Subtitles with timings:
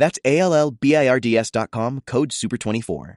[0.00, 3.16] That's A-L-L-B-I-R-D-S dot com, code SUPER24.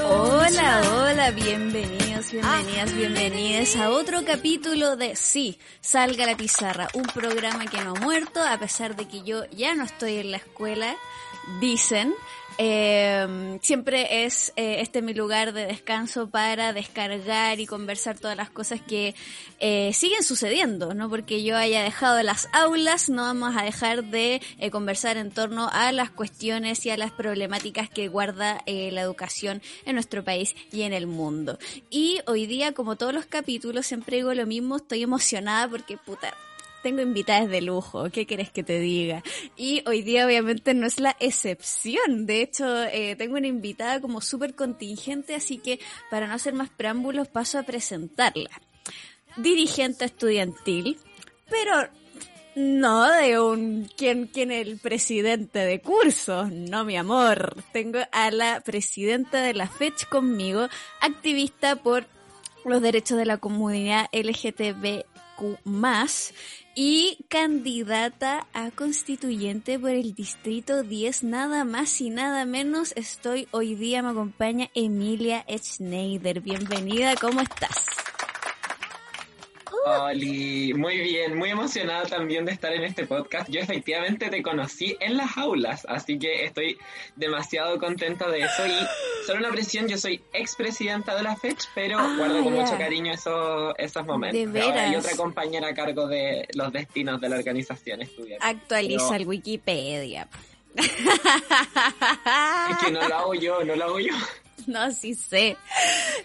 [0.00, 1.93] Hola, hola, bienvenido.
[2.34, 8.00] Bienvenidas, bienvenidas a otro capítulo de Sí, salga la pizarra, un programa que no ha
[8.00, 10.96] muerto a pesar de que yo ya no estoy en la escuela,
[11.60, 12.12] dicen.
[12.58, 18.50] Eh, siempre es eh, este mi lugar de descanso para descargar y conversar todas las
[18.50, 19.14] cosas que
[19.66, 24.42] eh, siguen sucediendo, no porque yo haya dejado las aulas, no vamos a dejar de
[24.58, 29.00] eh, conversar en torno a las cuestiones y a las problemáticas que guarda eh, la
[29.00, 31.58] educación en nuestro país y en el mundo.
[31.88, 36.34] Y hoy día, como todos los capítulos, siempre digo lo mismo, estoy emocionada porque puta
[36.84, 39.22] tengo invitadas de lujo, ¿qué querés que te diga?
[39.56, 44.20] Y hoy día obviamente no es la excepción, de hecho eh, tengo una invitada como
[44.20, 48.50] súper contingente, así que para no hacer más preámbulos paso a presentarla.
[49.38, 50.98] Dirigente estudiantil,
[51.48, 51.88] pero
[52.54, 57.56] no de un quien quien el presidente de curso, no mi amor.
[57.72, 60.68] Tengo a la presidenta de la FECH conmigo,
[61.00, 62.04] activista por
[62.66, 64.06] los derechos de la comunidad
[65.38, 66.34] LGTBQ+,
[66.74, 72.92] y candidata a constituyente por el distrito 10, nada más y nada menos.
[72.96, 76.40] Estoy hoy día, me acompaña Emilia Schneider.
[76.40, 78.03] Bienvenida, ¿cómo estás?
[79.86, 83.50] Oli, muy bien, muy emocionada también de estar en este podcast.
[83.50, 86.78] Yo efectivamente te conocí en las aulas, así que estoy
[87.16, 88.66] demasiado contenta de eso.
[88.66, 92.76] Y solo una presión, yo soy expresidenta de la FECH, pero Ah, guardo con mucho
[92.78, 94.52] cariño esos, esos momentos.
[94.52, 95.04] De Ahora hay veras.
[95.04, 98.38] otra compañera a cargo de los destinos de la organización estudiantil.
[98.48, 100.28] Actualiza Pero el Wikipedia.
[100.76, 100.90] Es
[102.84, 104.14] que no lo hago yo, no lo hago yo.
[104.68, 105.56] No, sí sé.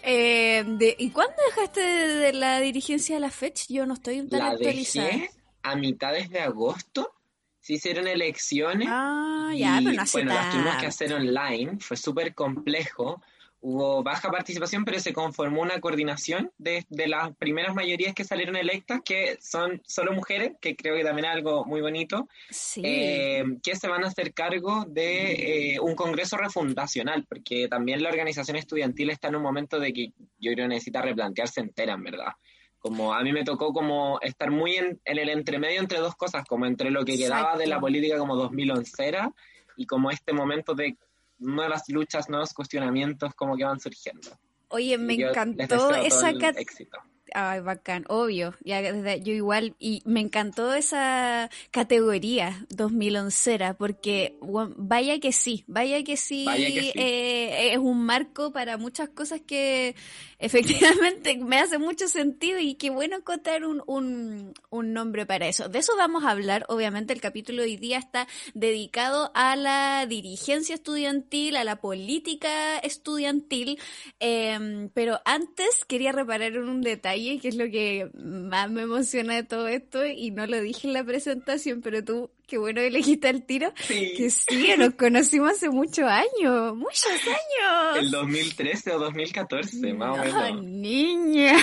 [0.02, 3.66] Eh, de- ¿Y cuándo dejaste de, de la dirigencia de la FECH?
[3.68, 5.06] Yo no estoy tan La actualizada.
[5.08, 5.30] dejé
[5.62, 7.14] a mitades de agosto.
[7.60, 8.88] Se hicieron elecciones.
[8.90, 10.88] Ah, ya, Y, pero no hace bueno, las tuvimos que tanto.
[10.88, 13.22] hacer online, fue súper complejo.
[13.62, 18.56] Hubo baja participación, pero se conformó una coordinación de, de las primeras mayorías que salieron
[18.56, 22.80] electas, que son solo mujeres, que creo que también es algo muy bonito, Sí.
[22.84, 28.08] eh, que se van a hacer cargo de eh, un congreso refundacional, porque también la
[28.08, 32.32] organización estudiantil está en un momento de que yo creo necesita replantearse entera, en verdad.
[32.78, 36.46] Como a mí me tocó como estar muy en, en el entremedio entre dos cosas,
[36.46, 37.80] como entre lo que quedaba de la Exacto.
[37.82, 39.30] política como 2011 era
[39.76, 40.96] y como este momento de
[41.40, 44.30] nuevas luchas, nuevos cuestionamientos como que van surgiendo.
[44.68, 46.98] Oye, me encantó esa cat- éxito.
[47.34, 48.54] Ay, bacán, obvio.
[48.64, 55.64] Ya desde- yo igual, y me encantó esa categoría 2011, porque bueno, vaya que sí,
[55.66, 56.98] vaya que sí, Vaya que sí.
[56.98, 59.94] eh, es un marco para muchas cosas que
[60.38, 65.68] efectivamente me hace mucho sentido y qué bueno encontrar un, un, un nombre para eso.
[65.68, 70.06] De eso vamos a hablar, obviamente el capítulo de hoy día está dedicado a la
[70.06, 73.78] dirigencia estudiantil, a la política estudiantil,
[74.20, 79.34] eh, pero antes quería reparar en un detalle que es lo que más me emociona
[79.34, 82.90] de todo esto y no lo dije en la presentación, pero tú, qué bueno que
[82.90, 84.14] le dijiste al tiro, Sí.
[84.16, 87.96] que sí, nos conocimos hace muchos años, muchos años.
[87.98, 90.64] El 2013 o 2014, más o No, menos.
[90.64, 91.56] niña,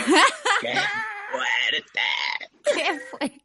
[0.62, 0.74] ¡Qué
[1.32, 2.00] fuerte!
[3.32, 3.42] ¿qué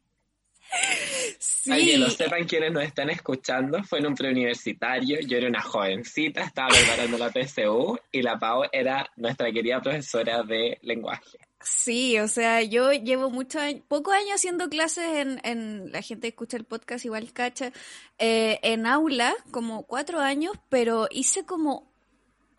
[1.39, 1.71] fue?
[1.71, 5.47] Para que Sí, lo sepan quienes nos están escuchando, fue en un preuniversitario, yo era
[5.47, 11.39] una jovencita, estaba preparando la PSU y la Pau era nuestra querida profesora de lenguaje.
[11.63, 16.23] Sí, o sea, yo llevo muchos años, pocos años haciendo clases en, en, la gente
[16.23, 17.71] que escucha el podcast igual cacha,
[18.17, 21.92] eh, en aula, como cuatro años, pero hice como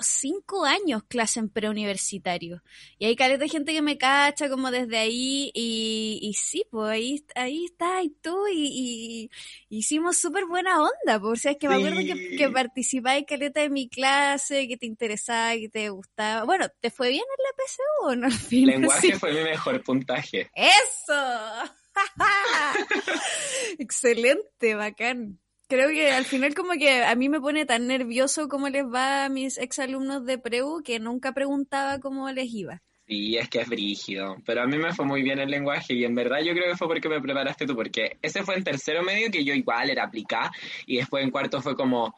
[0.00, 2.62] cinco años clase en preuniversitario.
[2.98, 6.90] Y hay caleta de gente que me cacha como desde ahí y, y sí, pues
[6.90, 9.30] ahí, ahí está y tú y,
[9.68, 13.60] y hicimos súper buena onda, por si es que me acuerdo que, que participabas caleta
[13.60, 16.44] de mi clase, que te interesaba, que te gustaba.
[16.44, 18.66] Bueno, ¿te fue bien en la PSU o no al fin?
[18.66, 19.18] Lenguaje Sí.
[19.18, 20.50] fue mi mejor puntaje.
[20.54, 21.70] ¡Eso!
[23.78, 25.38] Excelente, bacán.
[25.66, 29.24] Creo que al final como que a mí me pone tan nervioso cómo les va
[29.24, 32.82] a mis exalumnos de Preu que nunca preguntaba cómo les iba.
[33.06, 36.04] Sí, es que es brígido, pero a mí me fue muy bien el lenguaje y
[36.04, 39.02] en verdad yo creo que fue porque me preparaste tú, porque ese fue en tercero
[39.02, 40.50] medio que yo igual era aplicar
[40.86, 42.14] y después en cuarto fue como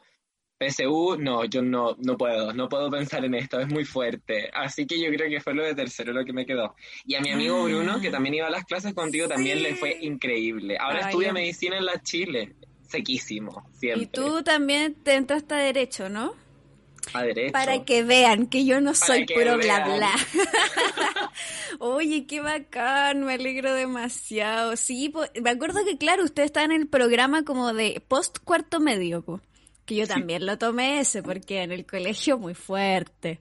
[0.59, 4.49] PSU, no, yo no, no puedo, no puedo pensar en esto, es muy fuerte.
[4.53, 6.75] Así que yo creo que fue lo de tercero lo que me quedó.
[7.05, 9.97] Y a mi amigo Bruno, que también iba a las clases contigo, también le fue
[10.01, 10.77] increíble.
[10.79, 12.55] Ahora estudia medicina en la Chile,
[12.87, 14.03] sequísimo, siempre.
[14.03, 16.33] Y tú también te entraste a derecho, ¿no?
[17.13, 17.53] A derecho.
[17.53, 20.11] Para que vean que yo no soy puro bla bla.
[21.79, 24.75] Oye, qué bacán, me alegro demasiado.
[24.75, 29.41] Sí, me acuerdo que, claro, usted está en el programa como de post cuarto medio,
[29.85, 33.39] que yo también lo tomé ese, porque en el colegio muy fuerte.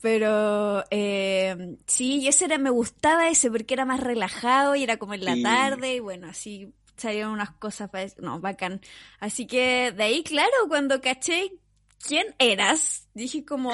[0.00, 5.14] Pero eh, sí, ese era, me gustaba ese porque era más relajado y era como
[5.14, 8.80] en la tarde, y bueno, así salieron unas cosas, no, bacán.
[9.18, 11.52] Así que de ahí, claro, cuando caché
[12.06, 13.72] quién eras, dije como,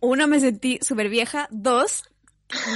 [0.00, 2.04] uno, me sentí súper vieja, dos,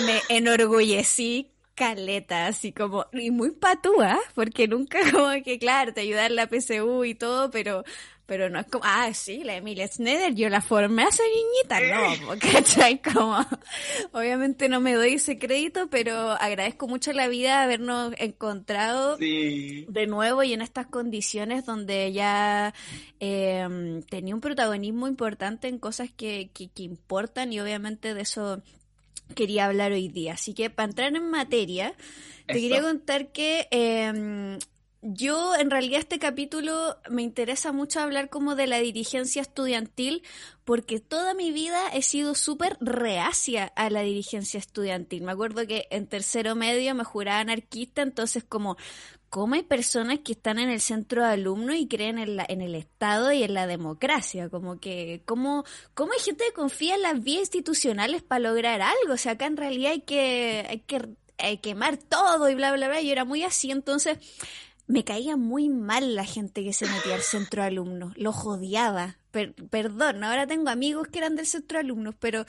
[0.06, 6.30] me enorgullecí caleta, así como, y muy patúa, porque nunca como que, claro, te ayudar
[6.30, 7.84] la PSU y todo, pero
[8.30, 11.80] pero no es como, ah, sí, la Emilia Schneider, yo la formé a esa niñita,
[11.80, 13.02] no, ¿cachai?
[13.02, 13.36] Como,
[14.12, 20.44] obviamente no me doy ese crédito, pero agradezco mucho la vida habernos encontrado de nuevo
[20.44, 22.72] y en estas condiciones donde ya
[23.18, 28.62] eh, tenía un protagonismo importante en cosas que, que, que importan y obviamente de eso
[29.34, 30.34] quería hablar hoy día.
[30.34, 31.94] Así que para entrar en materia,
[32.46, 34.56] te quería contar que eh,
[35.02, 40.22] yo en realidad este capítulo me interesa mucho hablar como de la dirigencia estudiantil
[40.64, 45.22] porque toda mi vida he sido súper reacia a la dirigencia estudiantil.
[45.22, 48.76] Me acuerdo que en tercero medio me juraba anarquista, entonces como,
[49.30, 52.60] ¿cómo hay personas que están en el centro de alumnos y creen en, la, en
[52.60, 54.50] el Estado y en la democracia?
[54.50, 55.64] Como que, ¿cómo,
[55.94, 59.14] ¿cómo hay gente que confía en las vías institucionales para lograr algo?
[59.14, 61.08] O sea, acá en realidad hay que, hay que
[61.42, 63.00] hay quemar todo y bla, bla, bla.
[63.00, 64.18] Yo era muy así, entonces
[64.90, 69.16] me caía muy mal la gente que se metía al centro de alumnos, los odiaba.
[69.70, 72.44] perdón, ahora tengo amigos que eran del centro de alumnos, pero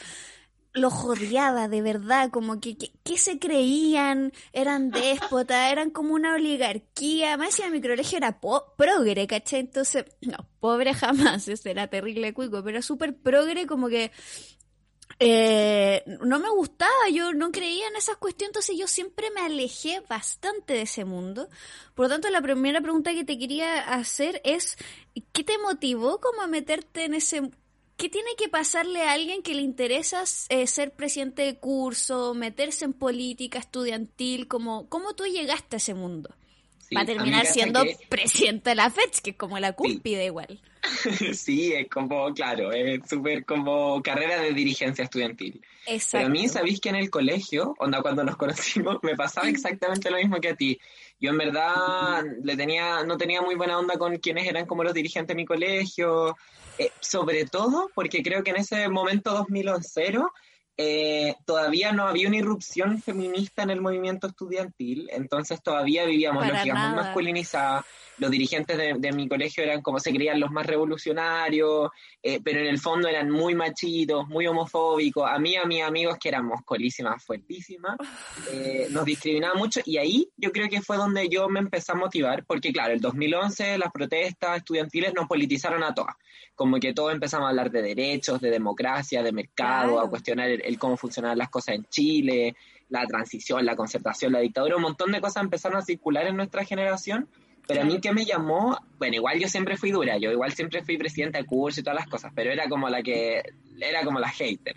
[0.73, 7.37] los odiaba de verdad, como que, que, se creían, eran déspotas, eran como una oligarquía,
[7.37, 9.59] más si mi colegio era progre, ¿caché?
[9.59, 14.11] Entonces, no, pobre jamás, eso era terrible cuico, pero súper progre, como que
[15.23, 20.01] eh, no me gustaba, yo no creía en esas cuestiones, entonces yo siempre me alejé
[20.09, 21.47] bastante de ese mundo.
[21.93, 24.77] Por lo tanto, la primera pregunta que te quería hacer es,
[25.31, 27.51] ¿qué te motivó como a meterte en ese...
[27.97, 32.85] ¿Qué tiene que pasarle a alguien que le interesa eh, ser presidente de curso, meterse
[32.85, 34.47] en política estudiantil?
[34.47, 36.33] Como, ¿Cómo tú llegaste a ese mundo?
[36.97, 40.59] Va a terminar siendo presidente de la FED, que es como la cúspide igual.
[41.33, 45.61] sí, es como, claro, es súper como carrera de dirigencia estudiantil.
[45.85, 46.17] Exacto.
[46.17, 50.09] Pero a mí, ¿sabéis que en el colegio, onda, cuando nos conocimos, me pasaba exactamente
[50.09, 50.79] lo mismo que a ti?
[51.19, 54.93] Yo en verdad le tenía, no tenía muy buena onda con quienes eran como los
[54.93, 56.35] dirigentes de mi colegio,
[56.77, 60.13] eh, sobre todo porque creo que en ese momento 2011
[60.77, 66.89] eh, todavía no había una irrupción feminista en el movimiento estudiantil, entonces todavía vivíamos lógicas
[66.89, 67.85] muy masculinizadas.
[68.21, 71.89] Los dirigentes de, mi colegio eran como se creían los más revolucionarios,
[72.21, 75.27] eh, pero en el fondo eran muy machitos, muy homofóbicos.
[75.27, 77.97] A mí, a mis amigos que éramos colísimas, fuertísimas,
[78.51, 81.95] eh, nos discriminaban mucho y ahí yo creo que fue donde yo me empecé a
[81.95, 86.15] motivar, porque claro, el 2011 las protestas estudiantiles nos politizaron a todas
[86.53, 90.77] como que todos empezamos a hablar de derechos, de democracia, de mercado, a cuestionar el,
[90.77, 92.55] cómo funcionaban las cosas en Chile,
[92.87, 96.63] la transición, la concertación, la dictadura, un montón de cosas empezaron a circular en nuestra
[96.63, 97.27] generación.
[97.71, 100.83] Pero a mí que me llamó, bueno, igual yo siempre fui dura, yo igual siempre
[100.83, 103.41] fui presidenta de curso y todas las cosas, pero era como la que,
[103.79, 104.75] era como la hater.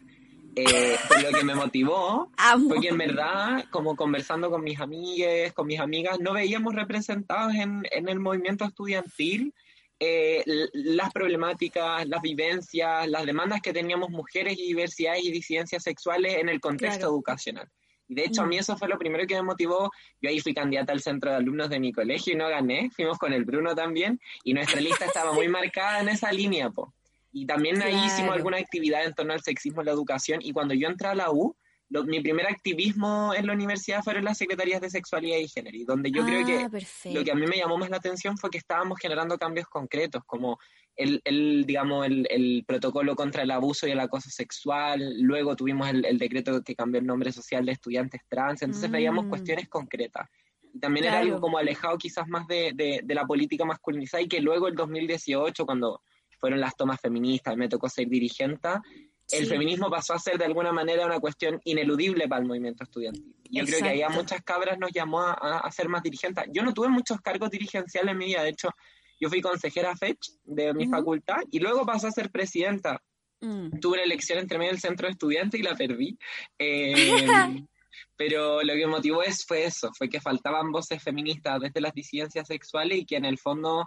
[0.56, 2.30] Eh, lo que me motivó
[2.68, 7.54] fue que en verdad, como conversando con mis amigas, con mis amigas, no veíamos representados
[7.54, 9.52] en, en el movimiento estudiantil
[10.00, 16.36] eh, las problemáticas, las vivencias, las demandas que teníamos mujeres y diversidades y disidencias sexuales
[16.36, 17.68] en el contexto educacional.
[18.08, 18.61] Y de hecho a mí mm.
[18.61, 19.90] eso fue lo primero que me motivó.
[20.20, 22.90] Yo ahí fui candidata al centro de alumnos de mi colegio y no gané.
[22.94, 26.70] Fuimos con el Bruno también y nuestra lista estaba muy marcada en esa línea.
[26.70, 26.92] Po.
[27.32, 30.40] Y también ahí hicimos alguna actividad en torno al sexismo en la educación.
[30.42, 31.56] Y cuando yo entré a la U,
[32.02, 36.11] mi primer activismo en la universidad fueron las secretarías de sexualidad y género, y donde
[36.11, 38.58] yo creo que ah, lo que a mí me llamó más la atención fue que
[38.58, 40.58] estábamos generando cambios concretos, como
[40.96, 45.88] el, el digamos, el, el, protocolo contra el abuso y el acoso sexual, luego tuvimos
[45.88, 49.28] el, decreto que cambió el nombre social de estudiantes trans, entonces veíamos mm.
[49.28, 50.28] cuestiones concretas.
[50.72, 54.40] Y también era algo como alejado quizás más de, de, la política masculinizada y que
[54.40, 56.02] luego el 2018, cuando
[56.38, 58.68] fueron las tomas feministas, me tocó ser dirigente,
[59.30, 63.34] el feminismo pasó a ser de alguna manera una cuestión ineludible para el movimiento estudiantil.
[63.50, 66.44] Yo creo que ahí a muchas cabras nos llamó a, a, ser más dirigentes.
[66.52, 68.68] Yo no tuve muchos cargos dirigenciales en mi vida, de hecho,
[69.21, 73.02] yo fui consejera FECH de mi facultad y luego pasé a ser presidenta.
[73.40, 73.78] Mm.
[73.80, 76.18] Tuve una elección entre medio del centro de estudiantes y la perdí.
[76.59, 77.64] Eh,
[78.16, 82.47] pero lo que motivó es, fue eso, fue que faltaban voces feministas desde las disidencias
[82.47, 83.87] sexuales y que en el fondo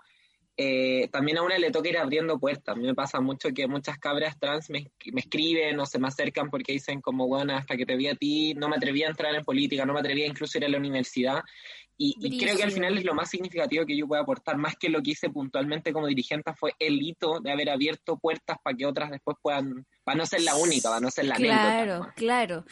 [0.59, 2.75] eh, también a una le toca ir abriendo puertas.
[2.75, 6.07] A mí me pasa mucho que muchas cabras trans me, me, escriben o se me
[6.07, 9.09] acercan porque dicen como, bueno, hasta que te vi a ti, no me atreví a
[9.09, 11.43] entrar en política, no me atreví a incluso ir a la universidad.
[11.99, 14.89] Y, creo que al final es lo más significativo que yo puedo aportar, más que
[14.89, 18.85] lo que hice puntualmente como dirigente, fue el hito de haber abierto puertas para que
[18.85, 22.65] otras después puedan, para no ser la única, para no ser la Claro, claro.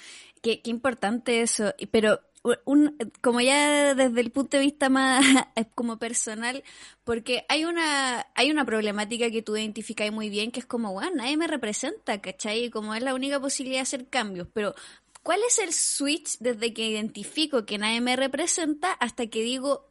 [0.43, 1.73] Qué, qué importante eso.
[1.89, 2.19] Pero
[2.65, 5.23] un, como ya desde el punto de vista más
[5.75, 6.63] como personal,
[7.03, 11.15] porque hay una, hay una problemática que tú identificas muy bien, que es como, bueno,
[11.15, 12.69] nadie me representa, ¿cachai?
[12.69, 14.75] Como es la única posibilidad de hacer cambios, pero
[15.25, 19.89] ¿cuál es el switch desde que identifico que nadie me representa hasta que digo,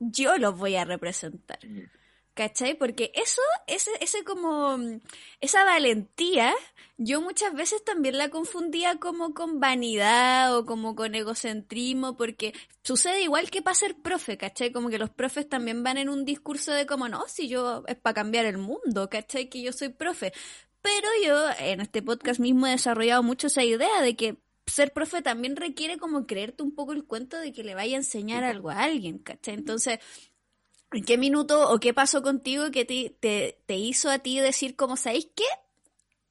[0.00, 1.58] yo los voy a representar?
[1.62, 1.90] Mm.
[2.32, 2.78] ¿Cachai?
[2.78, 4.78] Porque eso, ese, ese como,
[5.42, 6.54] esa valentía,
[6.96, 13.20] yo muchas veces también la confundía como con vanidad o como con egocentrismo, porque sucede
[13.20, 14.72] igual que para ser profe, ¿cachai?
[14.72, 17.96] Como que los profes también van en un discurso de como, no, si yo es
[17.96, 19.50] para cambiar el mundo, ¿cachai?
[19.50, 20.32] Que yo soy profe.
[20.80, 25.22] Pero yo en este podcast mismo he desarrollado mucho esa idea de que ser profe
[25.22, 28.70] también requiere como creerte un poco el cuento de que le vaya a enseñar algo
[28.70, 29.54] a alguien, ¿cachai?
[29.54, 29.98] Entonces,
[30.92, 34.96] ¿En qué minuto o qué pasó contigo que te, te, hizo a ti decir como,
[34.96, 35.44] ¿sabéis qué?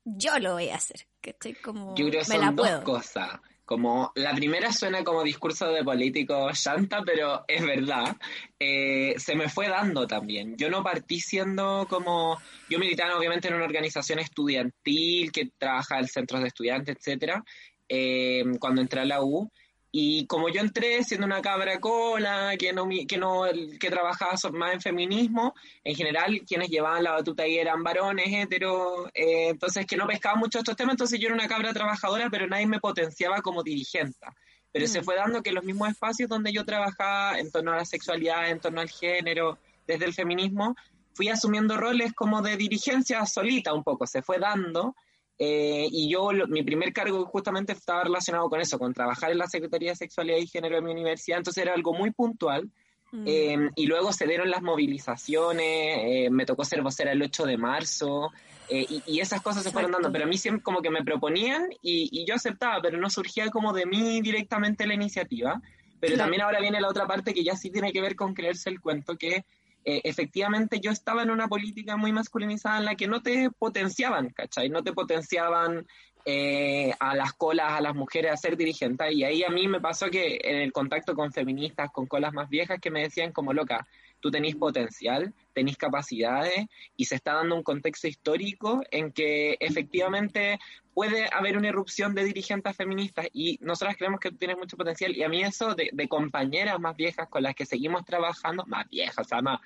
[0.05, 1.07] Yo lo voy a hacer.
[1.19, 3.39] Que estoy como, Yo creo que son dos cosas.
[3.65, 8.17] Como la primera suena como discurso de político llanta, pero es verdad.
[8.59, 10.57] Eh, se me fue dando también.
[10.57, 12.37] Yo no partí siendo como.
[12.69, 17.43] Yo militaba obviamente en una organización estudiantil que trabaja en centros de estudiantes, etcétera,
[17.93, 19.51] eh, cuando entré a la U.
[19.91, 23.43] Y como yo entré siendo una cabra cola, que no, que no,
[23.77, 29.09] que trabajaba más en feminismo, en general quienes llevaban la batuta ahí eran varones, heteros,
[29.13, 32.47] eh, entonces que no pescaba mucho estos temas, entonces yo era una cabra trabajadora, pero
[32.47, 34.25] nadie me potenciaba como dirigente.
[34.71, 35.03] Pero se mm.
[35.03, 38.61] fue dando que los mismos espacios donde yo trabajaba en torno a la sexualidad, en
[38.61, 40.77] torno al género, desde el feminismo,
[41.13, 44.95] fui asumiendo roles como de dirigencia solita un poco, se fue dando
[45.43, 49.47] eh, y yo, mi primer cargo justamente estaba relacionado con eso, con trabajar en la
[49.47, 52.69] Secretaría de Sexualidad y Género de mi universidad, entonces era algo muy puntual.
[53.11, 53.23] Mm.
[53.25, 57.57] Eh, y luego se dieron las movilizaciones, eh, me tocó ser vocera el 8 de
[57.57, 58.29] marzo,
[58.69, 62.07] y, esas cosas se fueron dando, pero a mí siempre como que me proponían y,
[62.11, 65.59] y, yo aceptaba, pero no surgía como de mí directamente la iniciativa.
[65.99, 68.69] Pero también ahora viene la otra parte que ya sí tiene que ver con creerse
[68.69, 69.43] el cuento, que
[69.83, 74.29] eh, efectivamente yo estaba en una política muy masculinizada en la que no te potenciaban,
[74.29, 74.69] ¿cachai?
[74.69, 75.87] No te potenciaban
[76.25, 79.11] eh, a las colas, a las mujeres a ser dirigentes.
[79.11, 82.47] Y ahí a mí me pasó que en el contacto con feministas, con colas más
[82.49, 83.87] viejas, que me decían como loca,
[84.21, 90.59] tú tenés potencial, tenés capacidades y se está dando un contexto histórico en que efectivamente
[90.93, 95.15] puede haber una irrupción de dirigentes feministas y nosotras creemos que tú tienes mucho potencial
[95.15, 99.19] y a mí eso de, compañeras más viejas con las que seguimos trabajando, más viejas,
[99.19, 99.59] o sea, más,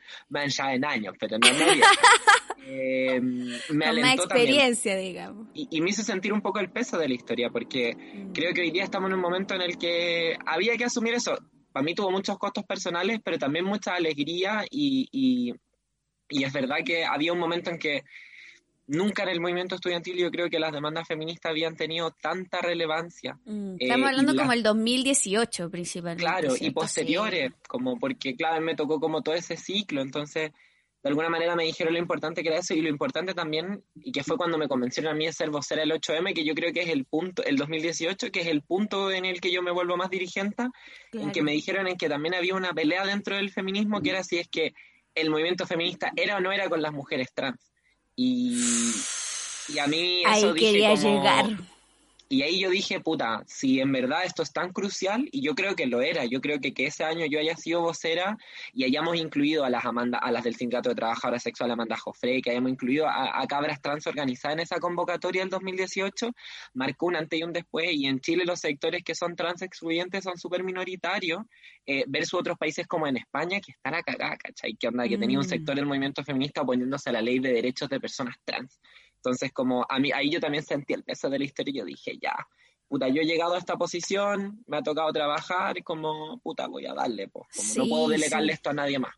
[0.55, 1.97] ya en años, pero no más viejas,
[2.67, 5.47] eh, me alentó más experiencia, digamos.
[5.53, 8.31] Y, me hizo sentir un poco el peso de la historia porque mm.
[8.31, 11.37] creo que hoy día estamos en un momento en el que había que asumir eso.
[11.75, 15.53] Para mí tuvo muchos costos personales, pero también mucha alegría y, y,
[16.29, 18.05] y es verdad que había un momento en que
[18.87, 23.37] nunca en el movimiento estudiantil yo creo que las demandas feministas habían tenido tanta relevancia.
[23.43, 26.23] Mm, eh, estamos hablando como el 2018 principalmente.
[26.23, 30.53] Claro, y posteriores, como porque claro, me tocó como todo ese ciclo, entonces
[31.05, 34.11] de alguna manera me dijeron lo importante que era eso y lo importante también, y
[34.11, 36.73] que fue cuando me convencieron a mí de ser vocera el 8M, que yo creo
[36.73, 39.69] que es el punto, el 2018, que es el punto en el que yo me
[39.69, 40.63] vuelvo más dirigente,
[41.13, 44.23] en que me dijeron en que también había una pelea dentro del feminismo, que era
[44.23, 44.73] si es que
[45.13, 47.71] el movimiento feminista era o no era con las mujeres trans.
[48.15, 48.59] Y,
[49.67, 51.45] y a mí eso Ahí quería llegar.
[52.35, 55.73] Y ahí yo dije, puta, si en verdad esto es tan crucial, y yo creo
[55.73, 58.37] que lo era, yo creo que que ese año yo haya sido vocera
[58.73, 62.41] y hayamos incluido a las Amanda, a las del Sindicato de Trabajadoras Sexuales Amanda Jofre,
[62.41, 66.33] que hayamos incluido a, cabras trans organizadas en esa convocatoria del 2018,
[66.73, 70.25] marcó un antes y un después, y en Chile los sectores que son trans excluyentes
[70.25, 71.41] son súper minoritarios,
[71.85, 74.75] eh, versus otros países como en España, que están a cagar, ¿cachai?
[74.75, 75.49] Que onda, que tenía un mm.
[75.49, 78.77] sector del movimiento feminista oponiéndose a la ley de derechos de personas trans.
[79.25, 81.85] Entonces, como a mí, ahí yo también sentí el peso de la historia y yo
[81.85, 82.35] dije, ya,
[82.87, 86.93] puta, yo he llegado a esta posición, me ha tocado trabajar, como, puta, voy a
[86.93, 89.15] darle, pues, como no puedo delegarle esto a nadie más.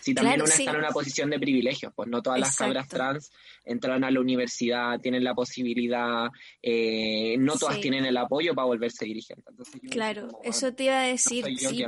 [0.00, 3.30] Si también una está en una posición de privilegio, pues no todas las cabras trans
[3.64, 6.28] entran a la universidad, tienen la posibilidad,
[6.60, 9.54] eh, no todas tienen el apoyo para volverse dirigentes.
[9.90, 11.86] claro, eso te iba a decir, sí,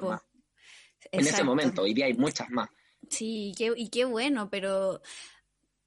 [1.12, 2.70] En ese momento, hoy día hay muchas más.
[3.10, 5.02] Sí, y qué bueno, pero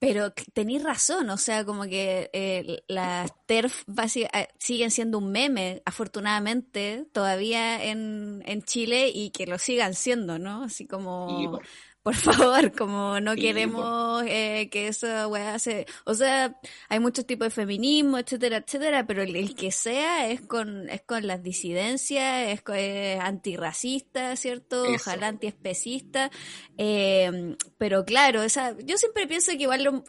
[0.03, 5.81] pero tenéis razón, o sea, como que eh, las TERF eh, siguen siendo un meme,
[5.85, 10.63] afortunadamente, todavía en, en Chile y que lo sigan siendo, ¿no?
[10.63, 11.61] Así como
[12.03, 15.85] por favor, como no queremos eh, que esa weá se...
[16.03, 20.89] O sea, hay muchos tipos de feminismo, etcétera, etcétera, pero el, que sea es con
[20.89, 24.83] es con las disidencias, es, es antirracista, ¿cierto?
[24.93, 26.29] Ojalá antiespecista.
[26.77, 30.03] Eh, pero claro, esa, yo siempre pienso que igual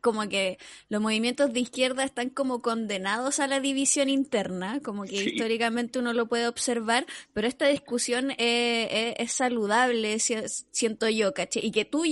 [0.00, 0.58] como que
[0.88, 6.14] los movimientos de izquierda están como condenados a la división interna, como que históricamente uno
[6.14, 12.04] lo puede observar, pero esta discusión eh, es saludable, siento yo y que tú,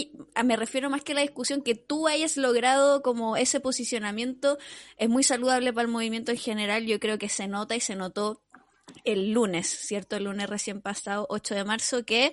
[0.45, 4.59] me refiero más que a la discusión, que tú hayas logrado como ese posicionamiento
[4.97, 6.87] es muy saludable para el movimiento en general.
[6.87, 8.43] Yo creo que se nota y se notó
[9.05, 10.17] el lunes, ¿cierto?
[10.17, 12.33] El lunes recién pasado, 8 de marzo, que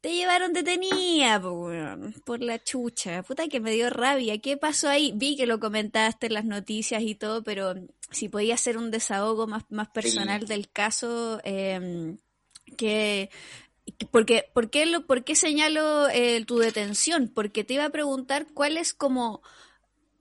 [0.00, 3.22] te llevaron detenida por la chucha.
[3.22, 4.38] Puta que me dio rabia.
[4.38, 5.12] ¿Qué pasó ahí?
[5.14, 7.74] Vi que lo comentaste en las noticias y todo, pero
[8.10, 12.16] si podía ser un desahogo más, más personal del caso, eh,
[12.76, 13.30] que
[14.10, 17.28] porque, ¿por, qué lo, ¿Por qué señalo eh, tu detención?
[17.28, 19.42] Porque te iba a preguntar cuáles como,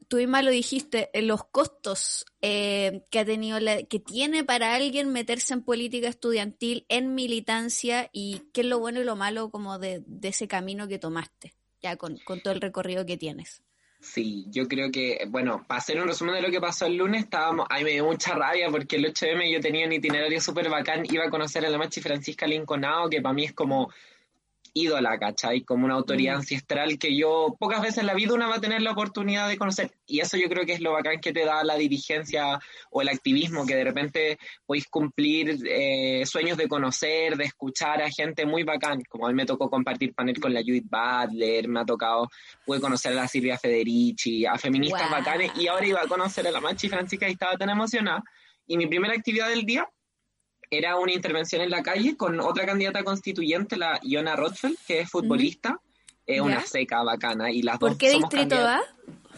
[0.08, 4.76] tú misma lo dijiste, eh, los costos eh, que ha tenido, la, que tiene para
[4.76, 9.50] alguien meterse en política estudiantil, en militancia, y qué es lo bueno y lo malo
[9.50, 13.64] como de, ese camino que tomaste, ya con todo el recorrido que tienes.
[14.00, 17.24] Sí, yo creo que, bueno, para hacer un resumen de lo que pasó el lunes,
[17.24, 21.04] estábamos, ahí me dio mucha rabia porque el 8M yo tenía un itinerario súper bacán,
[21.10, 23.92] iba a conocer a la Machi Francisca Lincolnao, que para mí es como
[24.74, 25.62] ídola, ¿cachai?
[25.62, 26.38] Como una autoridad mm.
[26.38, 29.58] ancestral que yo pocas veces en la vida una va a tener la oportunidad de
[29.58, 29.92] conocer.
[30.06, 32.60] Y eso yo creo que es lo bacán que te da la dirigencia
[32.92, 38.10] o el activismo, que de repente podéis cumplir eh, sueños de conocer, de escuchar a
[38.10, 39.02] gente muy bacán.
[39.10, 42.30] Como a mí me tocó compartir panel con la Judith Butler, me ha tocado,
[42.66, 46.52] pude conocer a la Silvia Federici, a feministas bacanes, y ahora iba a conocer a
[46.52, 48.24] la Machi Francisca y estaba tan emocionada.
[48.66, 49.88] Y mi primera actividad del día
[50.70, 55.10] era una intervención en la calle con otra candidata constituyente, la Iona Rothfeld, que es
[55.10, 55.80] futbolista,
[56.26, 57.52] es una seca bacana.
[57.52, 58.82] Y las ¿Por qué distrito va?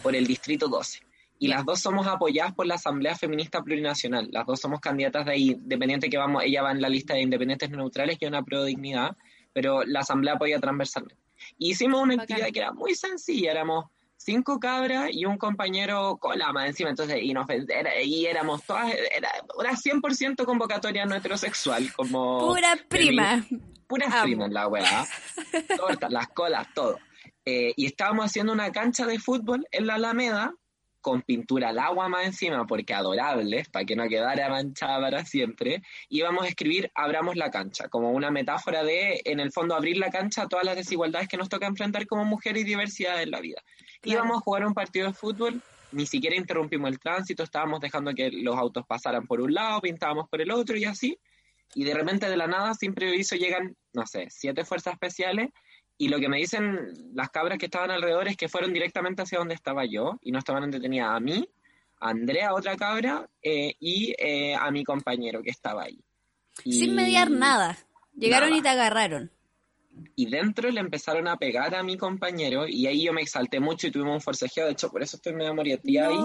[0.02, 1.00] Por el distrito 12.
[1.38, 4.28] Y las dos somos apoyadas por la Asamblea Feminista Plurinacional.
[4.30, 7.70] Las dos somos candidatas de independiente que vamos, ella va en la lista de independientes
[7.70, 9.16] neutrales y una pro dignidad,
[9.52, 11.16] pero la Asamblea apoya transversalmente.
[11.56, 13.86] hicimos una actividad que era muy sencilla, éramos
[14.20, 17.46] cinco cabras y un compañero cola más encima, entonces, y, nos,
[18.04, 22.38] y éramos todas, era una 100% convocatoria no heterosexual, como...
[22.46, 23.44] Pura prima.
[23.86, 25.06] Pura prima en la weá,
[25.76, 26.98] tortas, las colas, todo.
[27.44, 30.54] Eh, y estábamos haciendo una cancha de fútbol en la Alameda,
[31.00, 35.82] con pintura al agua más encima, porque adorables, para que no quedara manchada para siempre,
[36.10, 39.96] y íbamos a escribir Abramos la cancha, como una metáfora de, en el fondo, abrir
[39.96, 43.30] la cancha a todas las desigualdades que nos toca enfrentar como mujeres y diversidad en
[43.30, 43.62] la vida.
[44.04, 45.60] Íbamos a jugar un partido de fútbol,
[45.92, 50.28] ni siquiera interrumpimos el tránsito, estábamos dejando que los autos pasaran por un lado, pintábamos
[50.28, 51.18] por el otro y así.
[51.74, 55.50] Y de repente de la nada, siempre hizo llegan, no sé, siete fuerzas especiales
[55.98, 59.38] y lo que me dicen las cabras que estaban alrededor es que fueron directamente hacia
[59.38, 61.46] donde estaba yo y no estaban detenidas a mí,
[62.00, 66.02] a Andrea, otra cabra, eh, y eh, a mi compañero que estaba ahí.
[66.64, 67.76] Sin mediar nada.
[68.14, 69.30] Llegaron y te agarraron
[70.16, 73.86] y dentro le empezaron a pegar a mi compañero y ahí yo me exalté mucho
[73.86, 76.18] y tuvimos un forcejeo, de hecho por eso estoy medio morietía ahí,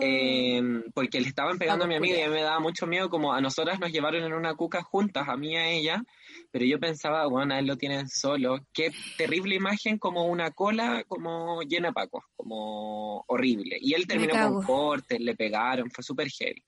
[0.00, 3.10] em, porque le estaban pegando a mi amiga y a mí me daba mucho miedo,
[3.10, 6.02] como a nosotras nos llevaron en una cuca juntas, a mí y a ella,
[6.50, 11.04] pero yo pensaba, bueno, a él lo tienen solo, qué terrible imagen como una cola
[11.06, 16.28] como llena de pacos, como horrible, y él terminó con cortes, le pegaron, fue súper
[16.28, 16.62] heavy.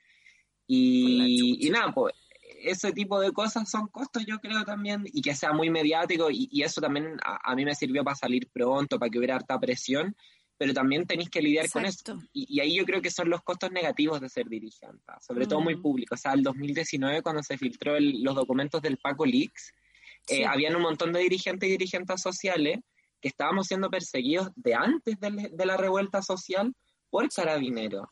[0.66, 2.14] Y, y nada, pues
[2.62, 6.62] ese tipo de cosas son costos, yo creo también, y que sea muy mediático, y,
[6.62, 10.16] eso también a, mí me sirvió para salir pronto, para que hubiera harta presión,
[10.56, 12.18] pero también tenéis que lidiar con esto.
[12.32, 15.76] Y, ahí yo creo que son los costos negativos de ser dirigente, sobre todo muy
[15.76, 15.82] mm.
[15.82, 16.14] público.
[16.14, 19.72] O sea, el 2019, cuando se filtró los documentos del Paco Leaks,
[20.28, 22.78] eh, habían un montón de dirigentes y dirigentes sociales
[23.20, 26.72] que estábamos siendo perseguidos de antes de, de la revuelta social
[27.10, 28.06] por carabineros.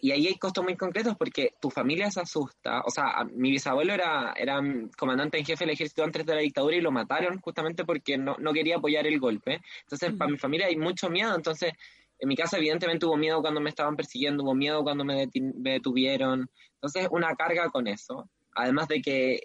[0.00, 2.82] Y ahí hay costos muy concretos porque tu familia se asusta.
[2.84, 4.60] O sea, mi bisabuelo era, era
[4.96, 8.36] comandante en jefe del ejército antes de la dictadura y lo mataron justamente porque no,
[8.38, 9.60] no quería apoyar el golpe.
[9.82, 11.34] Entonces, para mi familia hay mucho miedo.
[11.34, 11.72] Entonces,
[12.18, 16.50] En mi casa evidentemente hubo miedo cuando me estaban persiguiendo, hubo miedo cuando me detuvieron.
[16.74, 18.28] Entonces, una carga con eso.
[18.54, 19.42] Además de que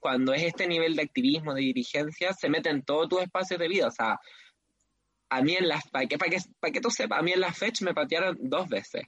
[0.00, 3.68] cuando es este nivel de activismo, de dirigencia, se mete en todos tus espacios de
[3.68, 3.86] vida.
[3.86, 4.20] O sea,
[5.30, 7.40] a mí en las, para que, para que, para que tú sepas, a mí en
[7.40, 9.04] la fecha me patearon dos veces.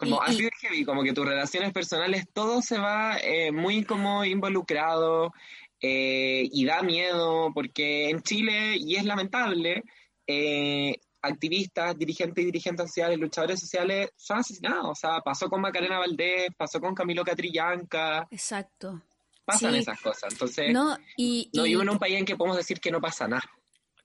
[0.00, 4.24] Como así de heavy, como que tus relaciones personales, todo se va eh, muy como
[4.24, 5.30] involucrado
[5.78, 9.84] eh, y da miedo, porque en Chile, y es lamentable,
[10.26, 14.88] eh, activistas, dirigentes y dirigentes sociales, luchadores sociales son asesinados.
[14.88, 18.26] O sea, pasó con Macarena Valdés, pasó con Camilo Catrillanca.
[18.30, 19.02] Exacto.
[19.44, 20.32] Pasan esas cosas.
[20.32, 23.28] Entonces, no, y, no vivo en un país en que podemos decir que no pasa
[23.28, 23.42] nada.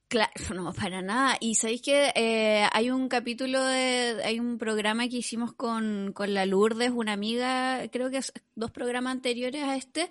[0.08, 1.36] Claro, no, para nada.
[1.40, 6.34] Y sabéis que eh, hay un capítulo, de, hay un programa que hicimos con, con
[6.36, 8.20] la Lourdes, una amiga, creo que
[8.54, 10.10] dos programas anteriores a este,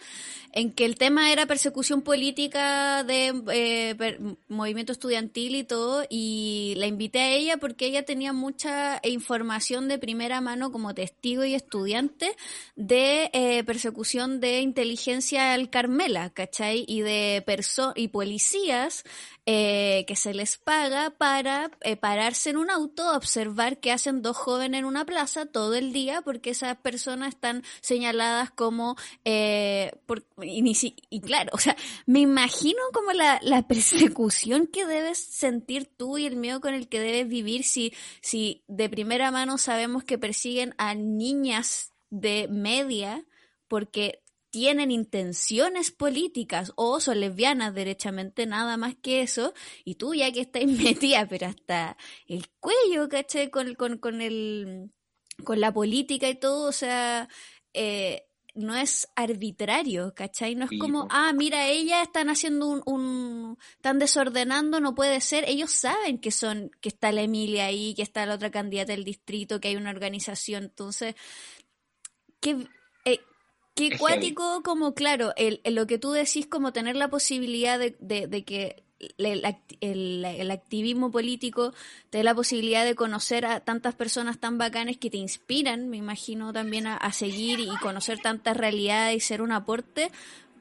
[0.53, 6.87] en que el tema era persecución política de eh, movimiento estudiantil y todo, y la
[6.87, 12.35] invité a ella porque ella tenía mucha información de primera mano como testigo y estudiante
[12.75, 16.85] de eh, persecución de inteligencia al Carmela, ¿cachai?
[16.89, 19.05] Y de perso y policías
[19.47, 24.39] eh, que se les paga para eh, pararse en un auto, observar qué hacen dos
[24.39, 30.25] jóvenes en una plaza todo el día, porque esas personas están señaladas como, eh, por,
[30.41, 31.77] y, claro, o sea,
[32.07, 36.89] me imagino como la, la, persecución que debes sentir tú y el miedo con el
[36.89, 43.25] que debes vivir si, si de primera mano sabemos que persiguen a niñas de media
[43.69, 44.24] porque
[44.55, 49.53] tienen intenciones políticas o son lesbianas derechamente, nada más que eso,
[49.85, 50.64] y tú ya que estás
[51.03, 51.97] metida, pero hasta
[52.29, 53.51] el cuello, ¿caché?
[53.51, 54.93] Con, con, con, el,
[55.43, 57.29] con la política y todo, o sea,
[57.73, 60.55] eh, no es arbitrario, ¿cachai?
[60.55, 65.43] No es como, ah, mira, ellas están haciendo un, un, están desordenando, no puede ser.
[65.49, 69.03] Ellos saben que son, que está la Emilia ahí, que está la otra candidata del
[69.03, 70.62] distrito, que hay una organización.
[70.62, 71.17] Entonces,
[72.38, 72.69] que
[73.75, 78.45] Qué cuático, como claro, el, lo que tú decís, como tener la posibilidad de, de,
[78.45, 78.85] que
[79.19, 79.45] el,
[80.25, 81.73] el, activismo político
[82.11, 85.97] te dé la posibilidad de conocer a tantas personas tan bacanes que te inspiran, me
[85.97, 90.13] imagino también a, seguir y conocer tantas realidades y ser un aporte,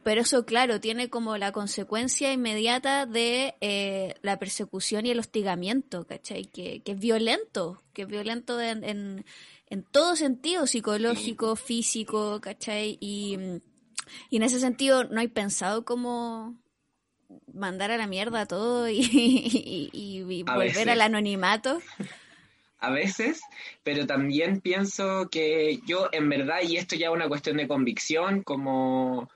[0.04, 6.06] pero eso, claro, tiene como la consecuencia inmediata de eh, la persecución y el hostigamiento,
[6.06, 6.46] ¿cachai?
[6.46, 9.26] Que, que es violento, que es violento en, en
[9.82, 12.98] todo sentido, psicológico, físico, ¿cachai?
[13.02, 13.40] Y,
[14.30, 16.62] y, en ese sentido, ¿no hay pensado cómo
[17.52, 19.00] mandar a la mierda todo y,
[19.92, 21.82] y, volver al anonimato?
[22.78, 23.42] A veces,
[23.84, 28.44] pero también pienso que yo, en verdad, y esto ya es una cuestión de convicción,
[28.44, 29.30] como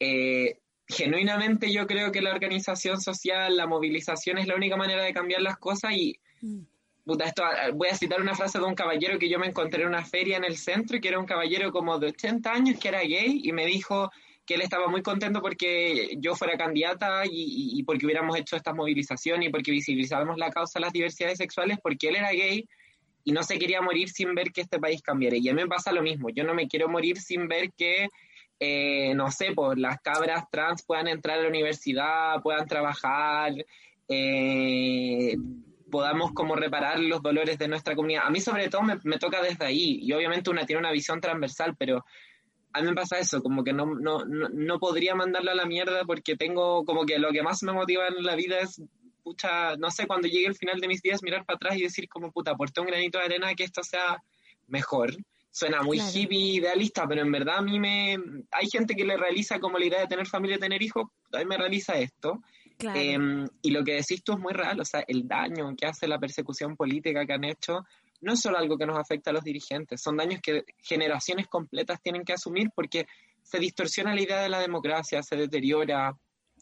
[0.00, 5.12] eh, genuinamente yo creo que la organización social, la movilización es la única manera de
[5.14, 6.18] cambiar las cosas y
[7.16, 9.82] mm esto, ah, voy a citar una frase de un caballero que yo me encontré
[9.82, 12.78] en una feria en el centro y que era un caballero como de 80 años
[12.78, 14.10] que era gay y me dijo
[14.44, 19.42] que él estaba muy contento porque yo fuera candidata y, porque hubiéramos hecho esta movilización
[19.42, 22.66] y porque visibilizáramos la causa de las diversidades sexuales porque él era gay
[23.24, 25.36] y no se quería morir sin ver que este país cambiara.
[25.36, 28.08] Y a mí me pasa lo mismo, yo no me quiero morir sin ver que,
[28.58, 33.52] eh, no sé, pues las cabras trans puedan entrar a la universidad, puedan trabajar.
[34.08, 35.36] Eh,
[35.90, 38.24] podamos como reparar los dolores de nuestra comunidad.
[38.26, 41.76] A mí sobre todo me, toca desde ahí y obviamente una tiene una visión transversal,
[41.76, 42.04] pero
[42.72, 46.04] a mí me pasa eso, como que no, no, no, podría mandarla a la mierda
[46.04, 48.82] porque tengo como que lo que más me motiva en la vida es,
[49.22, 52.08] pucha, no sé, cuando llegue el final de mis días mirar para atrás y decir
[52.08, 54.22] como, puta, aporté un granito de arena que esto sea
[54.66, 55.14] mejor.
[55.50, 58.18] Suena muy hippie, idealista, pero en verdad a mí me...
[58.52, 61.38] Hay gente que le realiza como la idea de tener familia y tener hijos, a
[61.38, 62.42] mí me realiza esto.
[62.80, 66.06] Em, y lo que decís tú es muy real, o sea, el daño que hace
[66.06, 67.84] la persecución política que han hecho
[68.20, 72.00] no es solo algo que nos afecta a los dirigentes, son daños que generaciones completas
[72.00, 73.06] tienen que asumir porque
[73.42, 76.16] se distorsiona la idea de la democracia, se deteriora,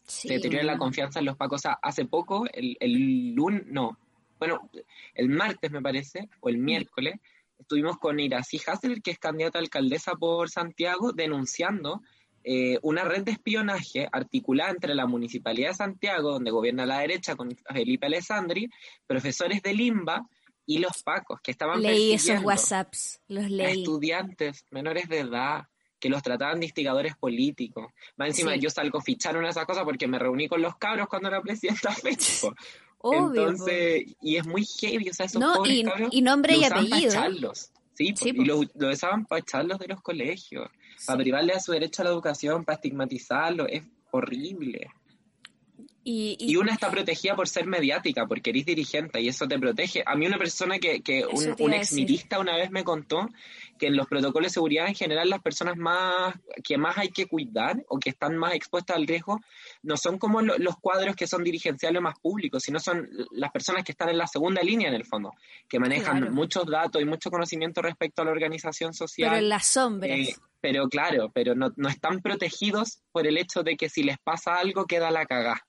[0.05, 1.61] se deteriora la confianza en los pacos.
[1.61, 3.99] O sea, hace poco, el, el lunes, no,
[4.39, 4.71] bueno,
[5.15, 6.65] el martes me parece, o el mm.
[6.65, 7.15] miércoles,
[7.59, 12.03] estuvimos con Iracy Hasler, que es candidata a alcaldesa por Santiago, denunciando
[12.49, 17.35] eh, una red de espionaje articulada entre la Municipalidad de Santiago, donde gobierna la derecha
[17.35, 18.71] con Felipe Alessandri,
[19.05, 20.25] profesores de Limba
[20.65, 23.81] y los pacos que estaban leí esos WhatsApps, los leí.
[23.81, 25.65] estudiantes menores de edad
[25.99, 27.93] que los trataban de instigadores políticos.
[28.17, 31.09] Más encima yo salgo fichar una de esas cosas porque me reuní con los cabros
[31.09, 32.55] cuando era presidenta Facebook.
[33.03, 37.11] Entonces, y es muy heavy, o sea, esos no, y, cabros y nombre y apellido.
[37.95, 40.69] Sí, y lo, lo usaban para echarlos de los colegios
[41.05, 44.89] para privarle a su derecho a la educación, para estigmatizarlo, es horrible.
[46.09, 50.05] Y, una está protegida por ser mediática, porque eres dirigente y eso te protege.
[50.07, 53.29] A mí una persona que, que un, un exmitista una vez me contó
[53.77, 57.27] que en los protocolos de seguridad en general las personas más que más hay que
[57.27, 59.41] cuidar o que están más expuestas al riesgo
[59.83, 63.91] no son como los cuadros que son dirigenciales más públicos, sino son las personas que
[63.91, 65.33] están en la segunda línea en el fondo,
[65.69, 69.31] que manejan muchos datos y mucho conocimiento respecto a la organización social.
[69.31, 70.19] Pero en las sombras.
[70.21, 74.19] Eh, pero claro, pero no, no están protegidos por el hecho de que si les
[74.19, 75.67] pasa algo queda la cagá.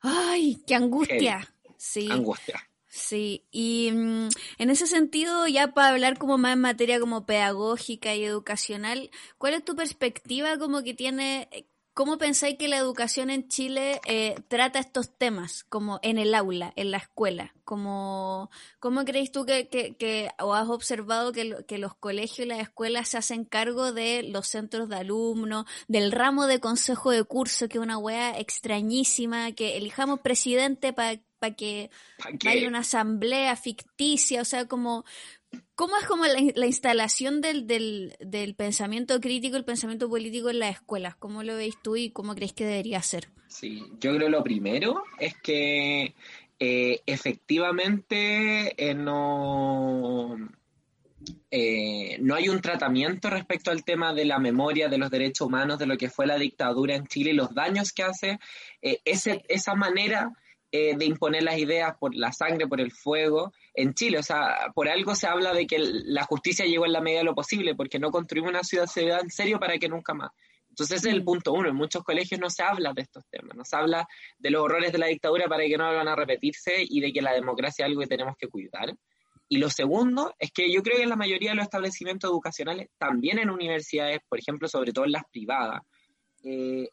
[0.00, 1.54] ¡Ay, qué angustia!
[1.76, 2.08] Sí.
[2.10, 2.68] Angustia.
[2.90, 8.14] Sí, y mm, en ese sentido, ya para hablar como más en materia como pedagógica
[8.14, 11.48] y educacional, ¿cuál es tu perspectiva como que tiene,
[11.98, 16.72] cómo pensáis que la educación en Chile eh, trata estos temas, como en el aula,
[16.76, 17.52] en la escuela?
[17.64, 22.60] Como, ¿Cómo creéis tú que, que, o has observado que, que los colegios y las
[22.60, 27.68] escuelas se hacen cargo de los centros de alumnos, del ramo de consejo de curso,
[27.68, 31.90] que es una wea extrañísima, que elijamos presidente para para que
[32.46, 35.04] haya una asamblea ficticia, o sea, como,
[35.74, 40.76] ¿cómo es como la, instalación del, del, del, pensamiento crítico, el pensamiento político en las
[40.76, 41.14] escuelas?
[41.16, 43.28] ¿Cómo lo veis tú y cómo crees que debería ser?
[43.46, 46.14] Sí, yo creo lo primero es que
[46.58, 50.36] eh, efectivamente eh, no...
[51.50, 55.78] Eh, no hay un tratamiento respecto al tema de la memoria de los derechos humanos,
[55.78, 58.38] de lo que fue la dictadura en Chile y los daños que hace
[58.80, 60.32] ese, esa manera
[60.70, 64.18] eh, de imponer las ideas por la sangre, por el fuego en Chile.
[64.18, 67.24] O sea, por algo se habla de que la justicia llegó en la medida de
[67.24, 70.30] lo posible, porque no construimos una ciudad, ciudad en serio para que nunca más.
[70.68, 71.24] Entonces ese es el mm.
[71.24, 71.68] punto uno.
[71.68, 74.06] En muchos colegios no se habla de estos temas, no se habla
[74.38, 77.22] de los horrores de la dictadura para que no van a repetirse y de que
[77.22, 78.94] la democracia es algo que tenemos que cuidar.
[79.48, 82.88] Y lo segundo es que yo creo que en la mayoría de los establecimientos educacionales,
[82.98, 85.82] también en universidades, por ejemplo, sobre todo en las privadas,
[86.44, 86.88] eh,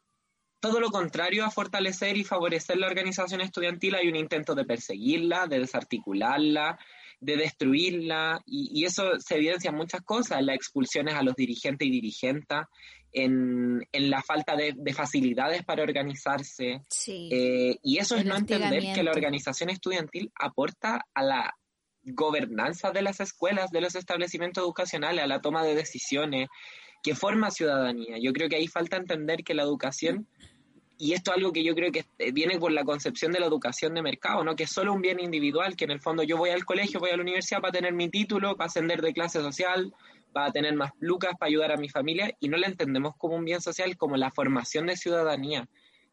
[0.65, 5.45] todo lo contrario a fortalecer y favorecer la organización estudiantil, hay un intento de perseguirla,
[5.45, 6.79] de desarticularla,
[7.19, 11.87] de destruirla, y, eso se evidencia en muchas cosas, en las expulsiones a los dirigentes
[11.87, 12.65] y dirigentas,
[13.11, 16.81] en, la falta de, facilidades para organizarse.
[17.07, 21.55] Eh, y eso es no entender que la organización estudiantil aporta a la
[22.01, 26.49] gobernanza de las escuelas, de los establecimientos educacionales, a la toma de decisiones,
[27.03, 28.17] que forma ciudadanía.
[28.19, 30.27] Yo creo que ahí falta entender que la educación
[30.97, 33.47] y esto es algo que yo creo que eh, viene por la concepción de la
[33.47, 34.55] educación de mercado, ¿no?
[34.55, 37.09] Que es solo un bien individual, que en el fondo yo voy al colegio, voy
[37.09, 39.93] a la universidad para tener mi título, para ascender de clase social,
[40.31, 43.45] para tener más lucas, para ayudar a mi familia, y no la entendemos como un
[43.45, 45.67] bien social, como la formación de ciudadanía,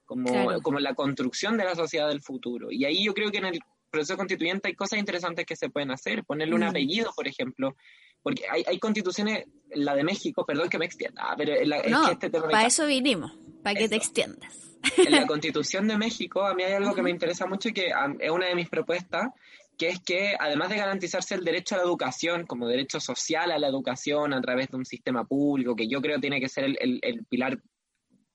[0.04, 2.70] como, como la construcción de la sociedad del futuro.
[2.70, 5.90] Y ahí yo creo que en el proceso constituyente hay cosas interesantes que se pueden
[5.90, 6.68] hacer, ponerle un mm.
[6.68, 7.76] apellido, por ejemplo,
[8.22, 11.54] porque hay, hay constituciones, la de México, perdón que me extienda, pero
[11.88, 14.71] no, este para eso vinimos, para que te extiendas.
[14.96, 17.92] En la Constitución de México, a mí hay algo que me interesa mucho y que
[18.18, 19.28] es una de mis propuestas,
[19.78, 23.58] que es que además de garantizarse el derecho a la educación como derecho social a
[23.58, 27.00] la educación a través de un sistema público, que yo creo tiene que ser el,
[27.02, 27.60] el, pilar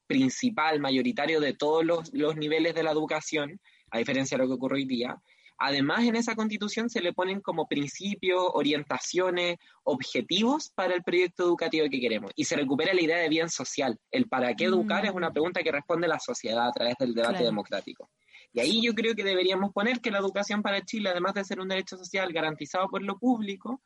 [0.07, 3.60] principal, mayoritario de todos los, los niveles de la educación,
[3.91, 5.17] a diferencia de lo que ocurre hoy día,
[5.60, 11.88] Además, en esa constitución se le ponen como principios, orientaciones, objetivos para el proyecto educativo
[11.89, 12.32] que queremos.
[12.36, 14.00] Y se recupera la idea de bien social.
[14.12, 15.34] El para qué educar es una mm.
[15.34, 18.10] pregunta que responde la sociedad a través del debate democrático.
[18.54, 21.60] Y ahí yo creo que deberíamos poner que la educación para Chile, además de ser
[21.60, 23.82] un derecho social garantizado por lo público,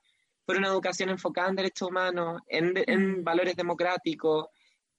[0.45, 3.23] fuera una educación enfocada en derechos humanos, en, en mm.
[3.23, 4.47] valores democráticos,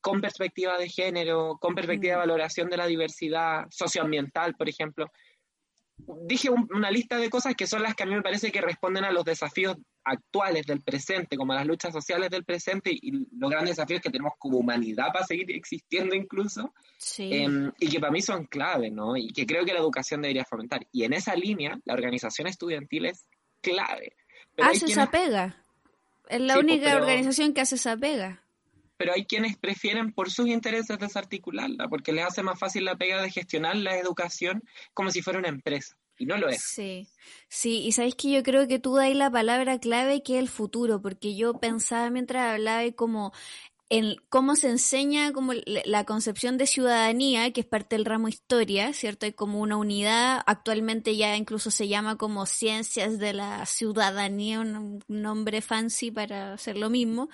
[0.01, 2.29] con perspectiva de género, con perspectiva de mm.
[2.29, 5.11] valoración de la diversidad socioambiental, por ejemplo
[6.25, 9.05] dije una lista de cosas que son las que a mí me parece que responden
[9.05, 13.51] a los desafíos actuales del presente, como a las luchas sociales del presente y los
[13.51, 16.73] grandes desafíos que tenemos como humanidad para seguir existiendo incluso,
[17.19, 19.17] em, y que para mí son clave, ¿no?
[19.17, 20.87] Y que creo que la educación debería fomentar.
[20.93, 23.27] Y en esa línea, la organización estudiantil es
[23.61, 24.17] clave.
[24.59, 25.65] hace esa pega.
[26.29, 28.43] Es la única organización que hace esa pega
[29.03, 33.21] pero hay quienes prefieren por sus intereses desarticularla, porque les hace más fácil la pega
[33.21, 34.63] de gestionar la educación
[34.95, 35.97] como si fuera una empresa.
[36.19, 36.63] Y no lo es.
[36.63, 37.09] Sí,
[37.49, 40.49] sí, y sabéis que yo creo que tú dais la palabra clave que es el
[40.49, 43.33] futuro, porque yo pensaba mientras hablaba como
[43.93, 48.95] en cómo se enseña como la concepción de ciudadanía, que es parte del ramo historia,
[48.95, 49.27] ¿cierto?
[49.27, 55.05] Hay como una unidad, actualmente ya incluso se llama como ciencias de la ciudadanía, un
[55.09, 57.29] nombre fancy para hacer lo mismo.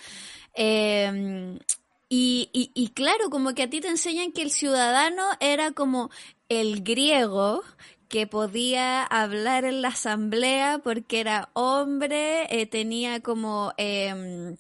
[0.52, 1.60] Em,
[2.08, 6.10] y, y, y, claro, como que a ti te enseñan que el ciudadano era como
[6.48, 7.62] el griego
[8.08, 13.72] que podía hablar en la asamblea porque era hombre, eh, tenía como...
[13.76, 14.56] Eh,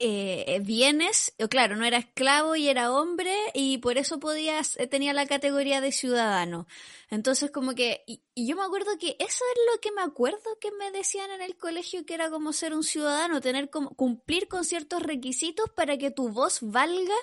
[0.00, 5.12] eh, bienes, claro, no era esclavo y era hombre y por eso podías, eh, tenía
[5.12, 6.66] la categoría de ciudadano.
[7.10, 10.70] Entonces como que, y, yo me acuerdo que eso es lo que me acuerdo que
[10.72, 14.64] me decían en el colegio que era como ser un ciudadano, tener como, cumplir con
[14.64, 17.16] ciertos requisitos para que tu voz valga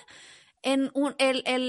[0.62, 0.90] en,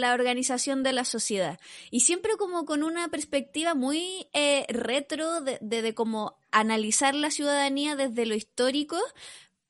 [0.01, 1.59] la organización de la sociedad.
[1.91, 7.31] Y siempre como con una perspectiva muy eh, retro de, de, de como analizar la
[7.31, 8.97] ciudadanía desde lo histórico,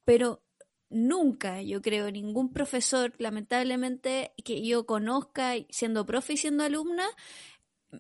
[0.06, 0.42] pero
[0.90, 7.08] nunca, yo creo, ningún profesor, lamentablemente, que yo conozca, siendo profe y siendo alumna,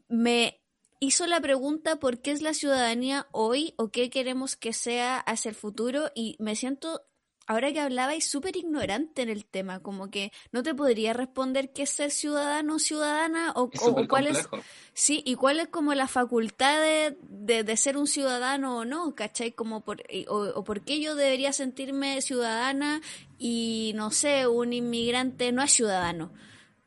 [0.07, 0.61] me
[0.99, 5.49] hizo la pregunta por qué es la ciudadanía hoy o qué queremos que sea hacia
[5.49, 7.05] el futuro y me siento
[7.47, 11.83] ahora que hablabais súper ignorante en el tema, como que no te podría responder qué
[11.83, 13.71] es ser ciudadano o ciudadana o,
[14.07, 14.47] cuál es
[14.93, 17.17] sí y cuál es como la facultad de,
[17.63, 19.53] de, ser un ciudadano o no, ¿cachai?
[19.53, 23.01] Como por, o, por qué yo debería sentirme ciudadana
[23.39, 26.31] y no sé, un inmigrante no es ciudadano.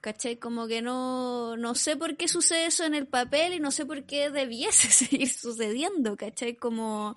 [0.02, 0.36] ¿Cachai?
[0.36, 3.84] Como que no, no sé por qué sucede eso en el papel y no sé
[3.84, 6.56] por qué debiese seguir sucediendo, ¿cachai?
[6.56, 7.16] Como,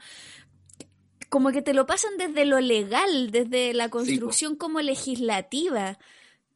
[1.33, 5.97] como que te lo pasan desde lo legal, desde la construcción como legislativa,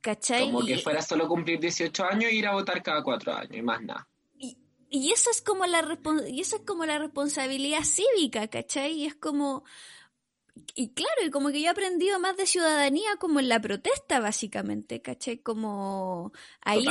[0.02, 0.52] ¿cachai?
[0.52, 3.64] Como que fuera solo cumplir 18 años e ir a votar cada cuatro años y
[3.64, 4.08] más nada.
[4.38, 4.56] Y,
[4.92, 8.92] y esa es como la y esa es como la responsabilidad cívica, ¿cachai?
[8.92, 9.64] Y es como
[10.76, 14.20] y claro, y como que yo he aprendido más de ciudadanía como en la protesta,
[14.20, 15.40] básicamente, ¿cachai?
[15.40, 16.86] Como ahí,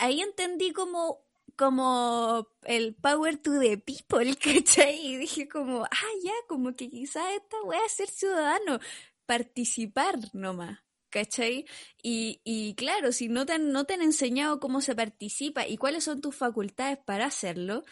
[0.00, 1.22] ahí entendí como
[1.60, 4.98] como el power to the people, ¿cachai?
[5.06, 8.80] Y dije como, ah, ya, como que quizás esta a ser ciudadano,
[9.26, 10.78] participar nomás,
[11.10, 11.66] ¿cachai?
[12.02, 15.76] Y, y claro, si no te, han, no te han enseñado cómo se participa y
[15.76, 17.84] cuáles son tus facultades para hacerlo,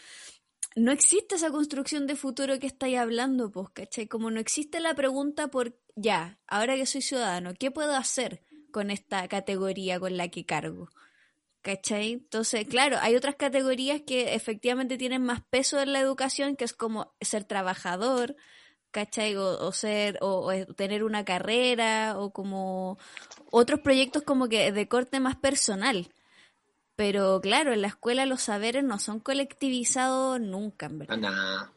[0.75, 4.07] no existe esa construcción de futuro que estáis hablando, pues, ¿cachai?
[4.07, 8.89] Como no existe la pregunta por, ya, ahora que soy ciudadano, ¿qué puedo hacer con
[8.89, 10.89] esta categoría con la que cargo?
[11.61, 12.13] ¿Cachai?
[12.13, 16.73] Entonces, claro, hay otras categorías que efectivamente tienen más peso en la educación, que es
[16.73, 18.37] como ser trabajador,
[18.91, 19.35] ¿cachai?
[19.35, 22.97] O, ser, o, tener una carrera, o como
[23.51, 26.13] otros proyectos como que de corte más personal.
[26.95, 31.69] Pero claro, en la escuela los saberes no son colectivizados nunca, en verdad.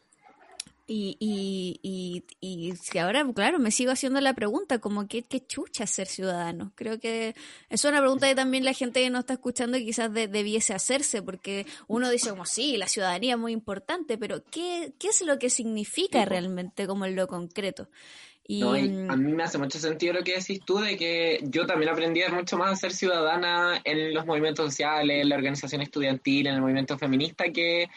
[0.85, 5.87] Y, y, y, y ahora, claro, me sigo haciendo la pregunta, como ¿qué, qué chucha
[5.87, 6.73] ser ciudadano?
[6.75, 7.35] Creo que
[7.69, 11.65] es una pregunta que también la gente que no está escuchando quizás debiese hacerse, porque
[11.87, 15.49] uno dice como, sí, la ciudadanía es muy importante, pero ¿qué, qué es lo que
[15.49, 17.87] significa realmente como en lo concreto?
[18.45, 18.61] Y...
[18.61, 22.19] a mí me hace mucho sentido lo que decís tú, de que yo también aprendí
[22.29, 26.61] mucho más a ser ciudadana en los movimientos sociales, en la organización estudiantil, en el
[26.61, 27.87] movimiento feminista, que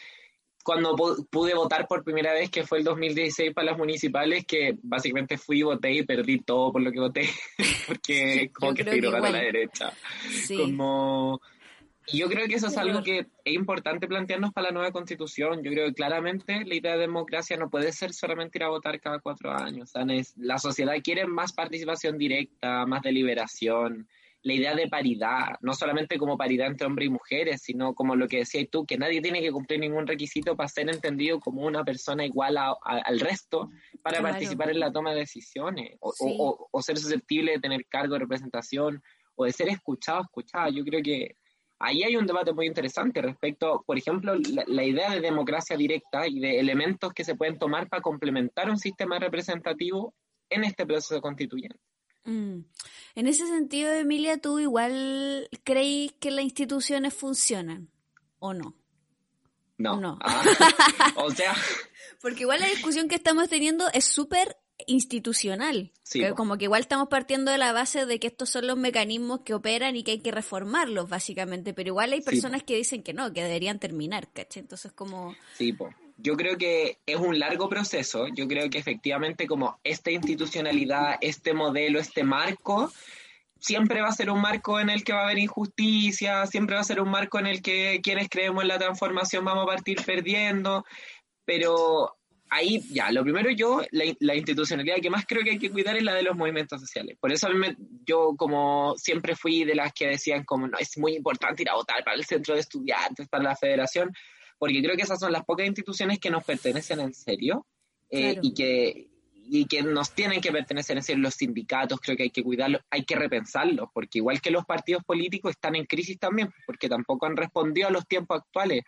[0.66, 0.96] cuando
[1.30, 5.62] pude votar por primera vez, que fue el 2016 para las municipales, que básicamente fui,
[5.62, 7.28] voté y perdí todo por lo que voté,
[7.86, 9.92] porque como que se a la derecha.
[10.56, 11.40] Como...
[12.12, 15.62] yo creo que eso es algo que es importante plantearnos para la nueva constitución.
[15.62, 19.00] Yo creo que claramente la idea de democracia no puede ser solamente ir a votar
[19.00, 19.92] cada cuatro años.
[20.34, 24.08] la sociedad quiere más participación directa, más deliberación,
[24.46, 28.28] la idea de paridad, no solamente como paridad entre hombres y mujeres, sino como lo
[28.28, 31.82] que decías tú, que nadie tiene que cumplir ningún requisito para ser entendido como una
[31.82, 33.70] persona igual al resto
[34.02, 38.20] para participar en la toma de decisiones o, o, ser susceptible de tener cargo de
[38.20, 39.02] representación
[39.34, 40.70] o de ser escuchado, escuchada.
[40.70, 41.34] Yo creo que
[41.80, 46.28] ahí hay un debate muy interesante respecto, por ejemplo, la, la, idea de democracia directa
[46.28, 50.14] y de elementos que se pueden tomar para complementar un sistema representativo
[50.50, 51.80] en este proceso constituyente.
[52.26, 52.64] Mm.
[53.14, 57.88] En ese sentido, Emilia, ¿tú igual crees que las instituciones funcionan
[58.38, 58.74] o no?
[59.78, 60.00] No.
[60.00, 60.18] no.
[60.20, 60.42] Ah,
[61.16, 61.54] o sea.
[62.20, 65.92] Porque igual la discusión que estamos teniendo es súper institucional.
[66.36, 69.54] como que igual estamos partiendo de la base de que estos son los mecanismos que
[69.54, 71.74] operan y que hay que reformarlos, básicamente.
[71.74, 74.60] Pero igual hay personas que dicen que no, que deberían terminar, ¿caché?
[74.60, 75.34] Entonces, como.
[75.56, 78.26] Sí, pues yo creo que es un largo proceso.
[78.28, 82.90] Yo creo que efectivamente como esta institucionalidad, este modelo, este marco,
[83.58, 86.82] siempre va a ser un marco en el que va a haber injusticia, siempre va
[86.82, 90.02] a ser un marco en el que quienes creemos en la transformación vamos a partir
[90.04, 90.84] perdiendo,
[91.44, 92.16] pero
[92.48, 96.02] ahí ya, lo primero yo, la, institucionalidad que más creo que hay que cuidar es
[96.02, 97.16] la de los movimientos sociales.
[97.20, 97.48] Por eso
[98.04, 101.74] yo como siempre fui de las que decían como no, es muy importante ir a
[101.74, 104.12] votar para el centro de estudiantes, para la federación
[104.58, 107.66] porque creo que esas son las pocas instituciones que nos pertenecen en serio
[108.10, 112.24] eh, y, que, y que nos tienen que pertenecer en serio los sindicatos, creo que
[112.24, 116.18] hay que cuidarlos, hay que repensarlos, porque igual que los partidos políticos están en crisis
[116.18, 118.82] también, porque tampoco han respondido a los tiempos actuales.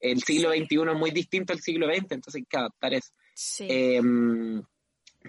[0.00, 3.12] El siglo XXI es muy distinto al siglo XX, entonces hay que adaptar eso.
[3.60, 4.62] Em,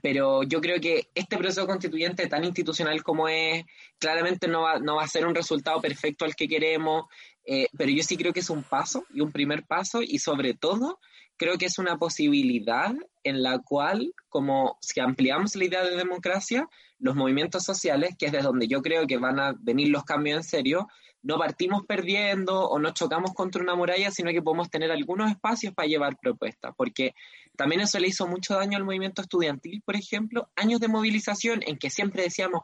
[0.02, 3.64] pero yo creo que este proceso constituyente tan institucional como es,
[3.98, 7.06] claramente no va, no va a ser un resultado perfecto al que queremos,
[7.46, 10.54] eh, pero yo sí creo que es un paso y un primer paso y sobre
[10.54, 11.00] todo
[11.38, 12.94] creo que es una posibilidad
[13.24, 16.68] en la cual, como si ampliamos la idea de democracia,
[16.98, 20.38] los movimientos sociales, que es de donde yo creo que van a venir los cambios
[20.38, 20.88] en serio,
[21.22, 25.74] no partimos perdiendo o no chocamos contra una muralla, sino que podemos tener algunos espacios
[25.74, 27.16] para llevar propuestas, porque
[27.58, 31.78] también eso le hizo mucho daño al movimiento estudiantil, por ejemplo, años de movilización en
[31.78, 32.62] que siempre decíamos,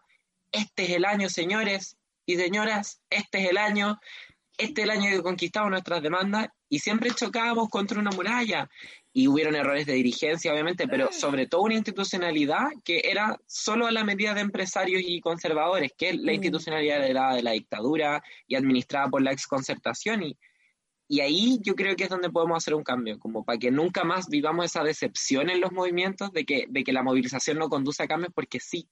[0.51, 3.99] este es el año, señores y señoras, este es el año,
[4.61, 8.69] este es el año que conquistamos nuestras demandas y siempre chocábamos contra una muralla
[9.13, 13.91] y hubieron errores de dirigencia, obviamente, pero sobre todo una institucionalidad que era solo a
[13.91, 16.35] la medida de empresarios y conservadores, que la mm.
[16.35, 20.23] institucionalidad heredada de la dictadura y administrada por la exconcertación.
[20.23, 20.37] Y,
[21.09, 24.05] y ahí yo creo que es donde podemos hacer un cambio, como para que nunca
[24.05, 28.03] más vivamos esa decepción en los movimientos de que, de que la movilización no conduce
[28.03, 28.87] a cambios, porque sí.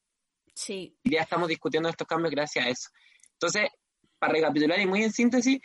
[0.53, 0.97] Sí.
[1.05, 2.89] Ya estamos discutiendo estos cambios gracias a eso.
[3.33, 3.69] Entonces,
[4.19, 5.59] para recapitular y muy en síntesis,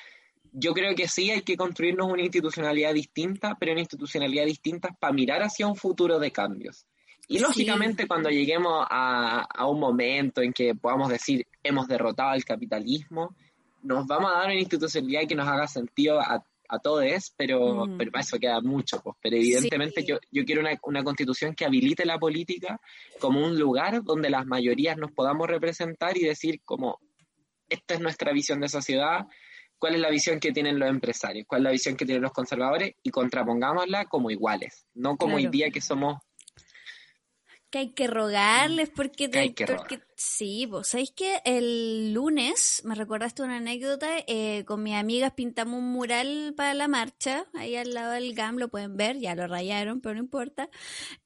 [0.53, 5.13] yo creo que sí hay que construirnos una institucionalidad distinta, pero una institucionalidad distinta para
[5.13, 6.87] mirar hacia un futuro de cambios.
[7.27, 13.35] Y lógicamente cuando lleguemos a, un momento en que podamos decir hemos derrotado al capitalismo,
[13.83, 17.99] nos vamos a dar una institucionalidad que nos haga sentido a, a todos, pero, mm.
[17.99, 19.01] pero para eso queda mucho.
[19.01, 19.17] Pues.
[19.23, 22.81] Pero evidentemente yo, yo quiero una, una constitución que habilite la política
[23.19, 27.01] como un lugar donde las mayorías nos podamos representar y decir como
[27.69, 29.27] esta es nuestra visión de sociedad,
[29.79, 32.33] cuál es la visión que tienen los empresarios, cuál es la visión que tienen los
[32.33, 36.19] conservadores y contrapongámosla como iguales, no como hoy día que somos
[37.75, 39.29] que hay que rogarles porque,
[40.15, 45.81] sí, vos sabéis que el lunes me recordaste una anécdota eh, con mis amigas pintamos
[45.81, 49.49] un mural para la marcha ahí al lado del GAM lo pueden ver ya lo
[49.49, 50.69] rayaron pero no importa.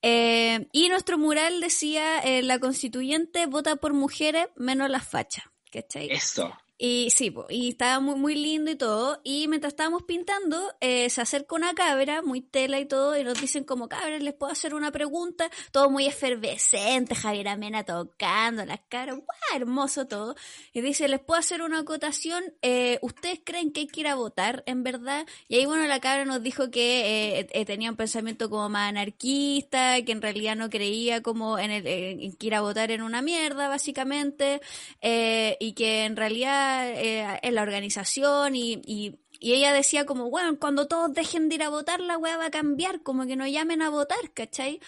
[0.01, 6.09] Eh, y nuestro mural decía eh, la constituyente vota por mujeres menos las fachas ¿cachai?
[6.11, 6.53] Eso.
[6.81, 9.20] Y sí, y estaba muy, muy lindo y todo.
[9.24, 13.41] Y mientras estábamos pintando, eh, se acerca una cabra, muy tela y todo, y nos
[13.41, 15.51] dicen como, cabra, ¿les puedo hacer una pregunta?
[15.72, 19.26] Todo muy efervescente, Javier Amena tocando las caras, ¡guau!
[19.57, 20.37] Hermoso todo.
[20.72, 22.45] Y dice, ¿les puedo hacer una acotación?
[22.62, 25.26] Eh, ¿Ustedes creen que hay que ir a votar, en verdad?
[25.49, 30.01] Y ahí, bueno, la cabra nos dijo que eh, tenía un pensamiento como más anarquista,
[30.03, 33.20] que en realidad no creía como en, el, en que ir a votar en una
[33.20, 34.61] mierda, básicamente,
[35.03, 40.89] y que en realidad eh, en la organización y, y, ella decía como, bueno, cuando
[40.89, 43.83] todos dejen de ir a votar, la weá va a cambiar, como que no llamen
[43.83, 44.81] a votar, ¿cachai?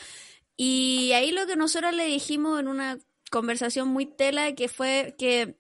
[0.57, 2.99] Y ahí lo que nosotros le dijimos en una
[3.31, 5.57] conversación muy tela que fue que,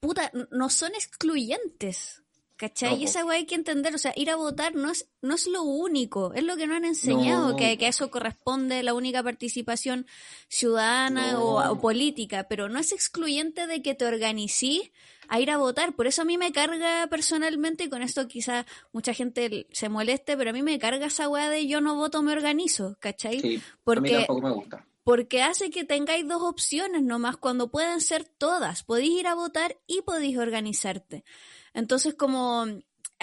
[0.00, 2.24] puta, no son excluyentes.
[2.56, 3.00] ¿Cachai?
[3.00, 5.48] y esa weá hay que entender, o sea, ir a votar no es, no es
[5.48, 10.06] lo único, es lo que no han enseñado, que, que, eso corresponde la única participación
[10.48, 14.92] ciudadana o, política, pero no es excluyente de que te organicí
[15.28, 15.94] a ir a votar.
[15.94, 20.36] Por eso a mí me carga personalmente, y con esto quizá mucha gente se moleste,
[20.36, 23.40] pero a mí me carga esa weá de yo no voto, me organizo, ¿cachai?
[23.40, 24.86] Sí, Porque, a mí tampoco me gusta.
[25.04, 28.84] Porque hace que tengáis dos opciones nomás cuando pueden ser todas.
[28.84, 31.24] Podéis ir a votar y podéis organizarte.
[31.74, 32.66] Entonces, como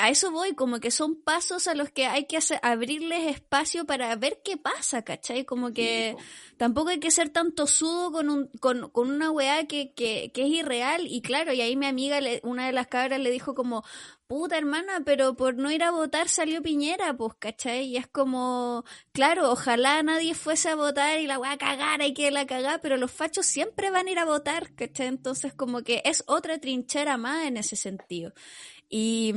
[0.02, 3.86] a eso voy, como que son pasos a los que hay que hacer, abrirles espacio
[3.86, 5.46] para ver qué pasa, ¿cachai?
[5.46, 6.18] Como que
[6.58, 10.42] tampoco hay que ser tan tosudo con, un, con, con una weá que, que, que,
[10.44, 11.06] es irreal.
[11.08, 13.84] Y claro, y ahí mi amiga, una de las cabras le dijo como,
[14.26, 17.86] puta hermana, pero por no ir a votar salió Piñera, pues, ¿cachai?
[17.86, 22.32] Y es como, claro, ojalá nadie fuese a votar y la weá cagara y que
[22.32, 25.08] la cagara, pero los fachos siempre van a ir a votar, ¿cachai?
[25.08, 28.34] Entonces como que es otra trinchera más en ese sentido.
[28.90, 29.34] Y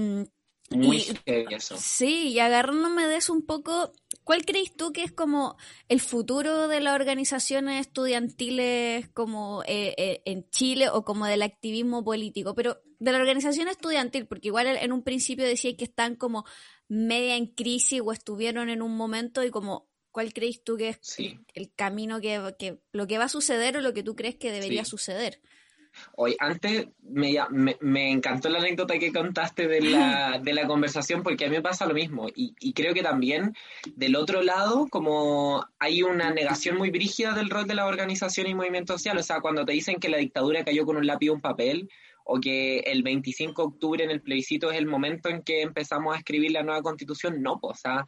[0.71, 1.77] muy eso.
[1.79, 3.93] Sí, y agarrándome de eso un poco,
[4.25, 5.57] ¿cuál crees tú que es como
[5.89, 12.03] el futuro de las organizaciones estudiantiles como eh, eh, en Chile o como del activismo
[12.03, 12.55] político?
[12.55, 16.45] Pero de la organización estudiantil, porque igual en un principio decía que están como
[16.89, 20.99] media en crisis o estuvieron en un momento y como, ¿cuál crees tú que es
[21.55, 24.51] el camino que, que, lo que va a suceder o lo que tú crees que
[24.51, 25.41] debería suceder?
[26.17, 27.37] Hoy, antes me,
[27.81, 31.63] me, encantó la anécdota que contaste de la, de la conversación porque a mí me
[31.63, 33.55] pasa lo mismo y, y, creo que también
[33.95, 38.55] del otro lado como hay una negación muy brígida del rol de la organización y
[38.55, 41.31] movimiento social, o sea, cuando te dicen que la dictadura cayó con un lápiz y
[41.31, 41.89] un papel
[42.25, 46.15] o que el 25 de octubre en el plebiscito es el momento en que empezamos
[46.15, 48.07] a escribir la nueva constitución, no, pues, o sea,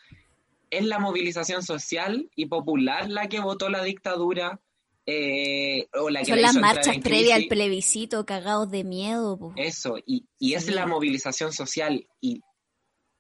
[0.70, 4.61] es la movilización social y popular la que votó la dictadura
[5.07, 9.53] eh, o la Son las marchas previas al plebiscito, cagados de miedo.
[9.57, 12.07] Eso, y, y es la movilización social.
[12.21, 12.43] Y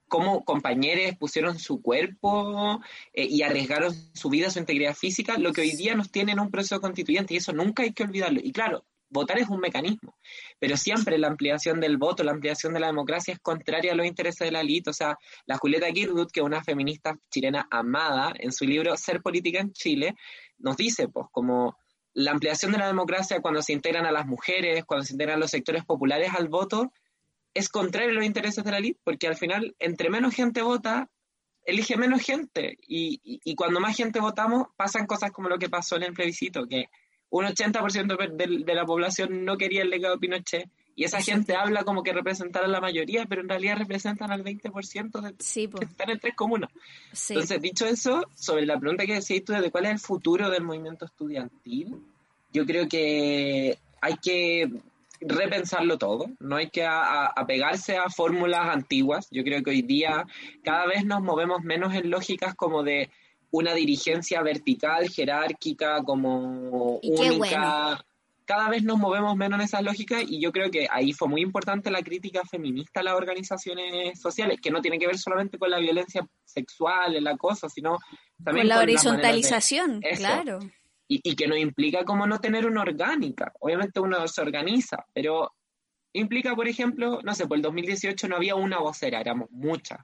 [0.08, 2.80] cómo compañeros pusieron su cuerpo
[3.12, 6.40] eh, y arriesgaron su vida, su integridad física, lo que hoy día nos tiene en
[6.40, 8.40] un proceso constituyente y eso nunca hay que olvidarlo.
[8.42, 10.16] Y claro, votar es un mecanismo,
[10.58, 14.06] pero siempre la ampliación del voto, la ampliación de la democracia es contraria a los
[14.06, 14.90] intereses de la élite.
[14.90, 19.22] O sea, la Julieta Girdwood, que es una feminista chilena amada, en su libro Ser
[19.22, 20.14] política en Chile,
[20.58, 21.76] nos dice, pues, como
[22.14, 25.50] la ampliación de la democracia cuando se integran a las mujeres, cuando se integran los
[25.50, 26.92] sectores populares al voto,
[27.52, 31.10] es contrario a los intereses de la élite, porque al final, entre menos gente vota,
[31.66, 32.78] elige menos gente.
[32.86, 36.66] Y, y, cuando más gente votamos, pasan cosas como lo que pasó en el plebiscito,
[36.66, 36.86] que
[37.28, 40.70] un 80% de, de, la población no quería el legado de Pinochet.
[40.96, 44.42] Y esa gente habla como que representara a la mayoría, pero en realidad representan al
[44.42, 46.70] 20% de sí, que están en tres comunas.
[47.28, 50.64] Entonces, dicho eso, sobre la pregunta que decías tú de cuál es el futuro del
[50.64, 52.00] movimiento estudiantil,
[52.50, 54.70] yo creo que hay que
[55.20, 59.28] repensarlo todo, no hay que apegarse a, fórmulas antiguas.
[59.30, 60.26] Yo creo que hoy día
[60.64, 63.10] cada vez nos movemos menos en lógicas como de
[63.50, 68.04] una dirigencia vertical, jerárquica, como única.
[68.46, 71.42] Cada vez nos movemos menos en esas lógicas y yo creo que ahí fue muy
[71.42, 75.70] importante la crítica feminista a las organizaciones sociales, que no tiene que ver solamente con
[75.70, 77.98] la violencia sexual, el acoso, sino
[78.42, 80.60] también con la horizontalización, claro
[81.08, 83.52] y, que no implica como no tener una orgánica.
[83.60, 85.52] Obviamente uno se organiza, pero
[86.12, 90.00] implica, por ejemplo, no sé, por el 2018 no había una vocera, éramos muchas.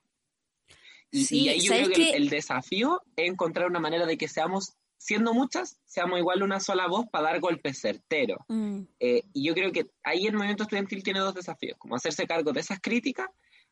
[1.10, 5.34] Y, ahí yo creo que, El, desafío es encontrar una manera de que seamos, siendo
[5.34, 8.38] muchas, seamos igual una sola voz para dar golpes certeros.
[8.46, 8.82] Mm.
[9.00, 12.52] Eh, y yo creo que ahí el movimiento estudiantil tiene dos desafíos, como hacerse cargo
[12.52, 13.26] de esas críticas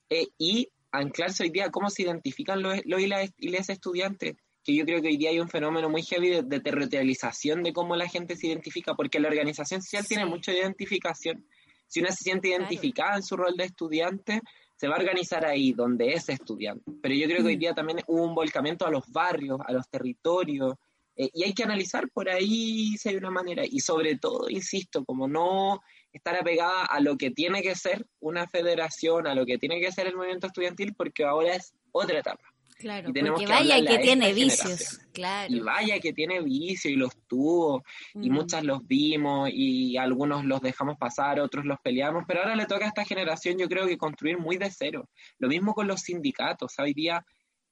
[0.09, 4.85] eh, y anclarse hoy día cómo se identifican los, los y las estudiantes que yo
[4.85, 8.37] creo que hoy día hay un fenómeno muy heavy de, territorialización de cómo la gente
[8.37, 11.47] se identifica, porque la organización social tiene mucha identificación.
[11.87, 14.43] Si una se siente identificada en su rol de estudiante,
[14.77, 16.93] se va a organizar ahí donde es estudiante.
[17.01, 17.61] Pero yo creo que hoy mm.
[17.61, 20.75] día también hubo un volcamiento a los barrios, a los territorios,
[21.21, 23.63] eh, y hay que analizar por ahí si hay una manera.
[23.69, 28.49] Y sobre todo, insisto, como no estar apegada a lo que tiene que ser una
[28.49, 32.43] federación, a lo que tiene que ser el movimiento estudiantil, porque ahora es otra etapa.
[32.79, 35.55] Claro, porque vaya que tiene vicios, claro.
[35.55, 38.33] Y vaya que tiene vicios y los tuvo, y mm.
[38.33, 42.87] muchas los vimos, y algunos los dejamos pasar, otros los peleamos, pero ahora le toca
[42.87, 45.11] a esta generación, yo creo que construir muy de cero.
[45.39, 47.23] Lo mismo con los sindicatos, hoy día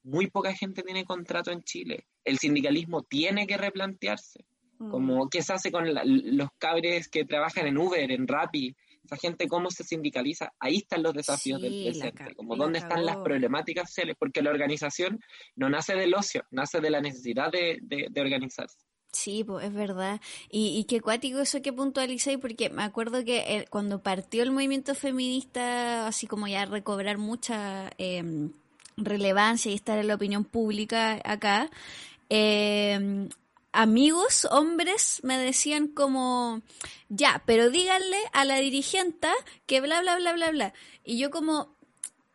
[0.03, 2.07] muy poca gente tiene contrato en Chile.
[2.23, 4.45] El sindicalismo tiene que replantearse,
[4.79, 4.91] mm.
[4.91, 8.75] como qué se hace con los cabres que trabajan en Uber, en Rappi,
[9.09, 13.17] esa gente cómo se sindicaliza, ahí están los desafíos del presente, como dónde están las
[13.17, 15.19] problemáticas sociales, porque la organización
[15.55, 18.77] no nace del ocio, nace de la necesidad de, organizarse.
[19.11, 20.21] Sí, pues es verdad.
[20.51, 24.51] Y, y qué cuático eso que puntualicé, porque me acuerdo que eh, cuando partió el
[24.51, 28.51] movimiento feminista, así como ya recobrar mucha em,
[29.03, 31.69] relevancia y estar en la opinión pública acá,
[32.29, 33.29] eh,
[33.71, 36.61] amigos, hombres, me decían como,
[37.09, 39.31] ya, pero díganle a la dirigenta
[39.65, 40.73] que bla, bla, bla, bla, bla.
[41.03, 41.75] Y yo como,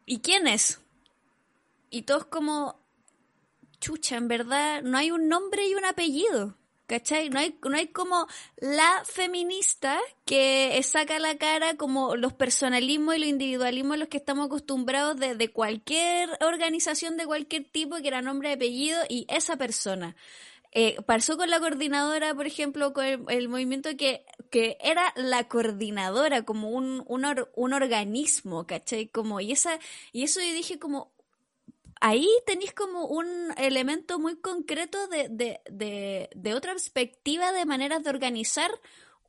[0.06, 0.80] ¿y quién es?
[1.90, 2.80] Y todos como,
[3.80, 6.56] chucha, en verdad no hay un nombre y un apellido.
[6.86, 7.30] ¿Cachai?
[7.30, 8.26] No hay, no hay como
[8.56, 14.18] la feminista que saca la cara como los personalismos y los individualismos a los que
[14.18, 19.26] estamos acostumbrados de, de cualquier organización de cualquier tipo que era nombre y apellido y
[19.30, 20.14] esa persona.
[20.76, 26.42] Eh, pasó con la coordinadora, por ejemplo, con el, movimiento que, que era la coordinadora,
[26.42, 27.24] como un, un,
[27.54, 29.06] un organismo, ¿cachai?
[29.06, 29.78] Como, y, esa,
[30.12, 31.13] y eso yo dije como,
[32.04, 33.26] ahí tenéis como un
[33.56, 38.70] elemento muy concreto de, de, de, de, otra perspectiva de maneras de organizar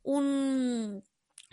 [0.02, 1.02] un,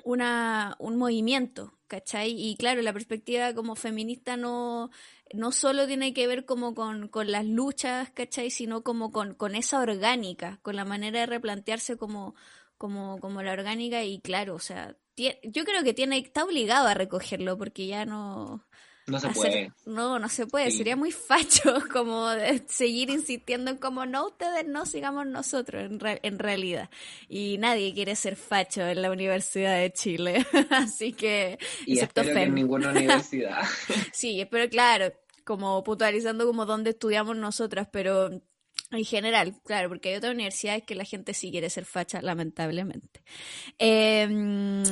[0.03, 2.31] una, un movimiento, ¿cachai?
[2.37, 4.89] Y claro, la perspectiva como feminista no,
[5.33, 8.51] no solo tiene que ver como con, las luchas, ¿cachai?
[8.51, 12.35] Sino como con, con esa orgánica, con la manera de replantearse como,
[12.77, 16.93] como, como la orgánica y claro, o sea, yo creo que tiene, está obligado a
[16.93, 18.65] recogerlo porque ya no...
[19.05, 19.71] No se puede.
[19.85, 20.71] No, no se puede.
[20.71, 22.27] Sería muy facho como
[22.67, 26.89] seguir insistiendo en como no, ustedes no, sigamos nosotros en, en realidad.
[27.27, 30.45] Y nadie quiere ser facho en la Universidad de Chile.
[30.69, 33.63] Así que, y excepto en ninguna universidad.
[34.13, 35.11] sí, pero claro,
[35.43, 38.29] como puntualizando como dónde estudiamos nosotras, pero
[38.91, 43.23] en general, claro, porque hay otras universidades que la gente sí quiere ser facha, lamentablemente.
[43.79, 44.83] Em,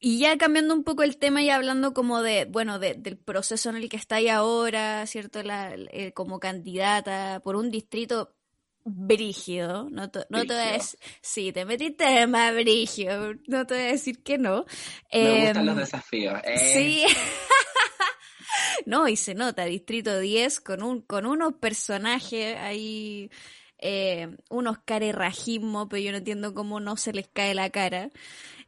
[0.00, 3.76] y ya cambiando un poco el tema y hablando como de, bueno, del proceso en
[3.76, 5.42] el que está ahí ahora, ¿cierto?
[5.42, 8.34] La, eh, como candidata por un distrito
[8.82, 13.82] brígido, no, no te voy a decir, sí, te metiste más brígido, no te voy
[13.82, 14.64] a decir que no.
[15.12, 16.40] Me gustan los em, desafíos.
[16.44, 16.72] Eh.
[16.72, 17.04] Sí.
[18.86, 23.30] no, y se nota, Distrito 10 con, un, con unos personajes ahí,
[23.76, 28.10] eh, unos carerrajismos, pero yo no entiendo cómo no se les cae la cara.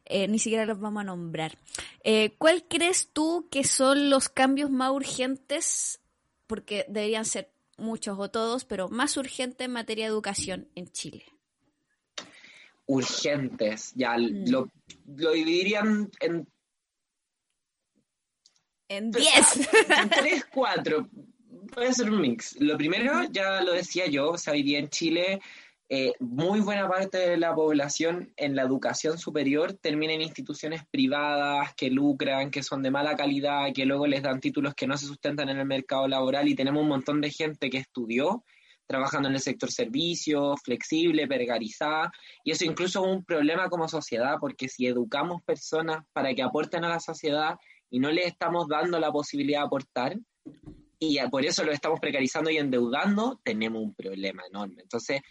[0.05, 1.57] Eh, ni siquiera los vamos a nombrar.
[2.03, 6.01] Eh, ¿Cuál crees tú que son los cambios más urgentes?
[6.47, 11.23] Porque deberían ser muchos o todos, pero más urgentes en materia de educación en Chile.
[12.85, 14.49] Urgentes, ya mm.
[14.49, 14.69] lo,
[15.05, 16.47] lo dividirían en
[18.89, 19.69] en 10.
[19.89, 21.09] En 3, 4.
[21.73, 22.59] Puede ser un mix.
[22.59, 25.41] Lo primero, ya lo decía yo, o sea, en Chile
[25.95, 31.75] eh, muy buena parte de la población en la educación superior termina en instituciones privadas
[31.75, 35.05] que lucran, que son de mala calidad, que luego les dan títulos que no se
[35.05, 38.43] sustentan en el mercado laboral y tenemos un montón de gente que estudió
[38.87, 42.11] trabajando en el sector servicios, flexible, precarizada,
[42.43, 46.85] y eso incluso es un problema como sociedad, porque si educamos personas para que aporten
[46.85, 47.59] a la sociedad
[47.91, 50.17] y no les estamos dando la posibilidad de aportar,
[50.97, 54.81] y por eso lo estamos precarizando y endeudando, tenemos un problema enorme.
[54.81, 55.21] Entonces,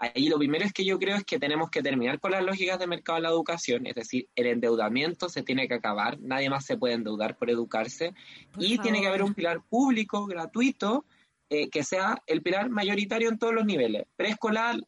[0.00, 2.78] ahí lo primero es que yo creo es que tenemos que terminar con las lógicas
[2.78, 6.64] de mercado de la educación, es decir, el endeudamiento se tiene que acabar, nadie más
[6.64, 8.14] se puede endeudar por educarse,
[8.58, 11.04] y tiene que haber un pilar público, gratuito,
[11.50, 14.80] eh, que sea el pilar mayoritario en todos los niveles, preescolar,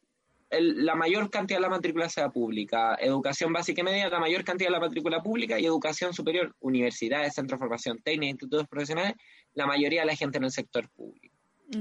[0.59, 4.69] la mayor cantidad de la matrícula sea pública, educación básica y media, la mayor cantidad
[4.69, 9.15] de la matrícula pública y educación superior, universidades, centros de formación técnica, institutos profesionales,
[9.53, 11.32] la mayoría de la gente en el sector público.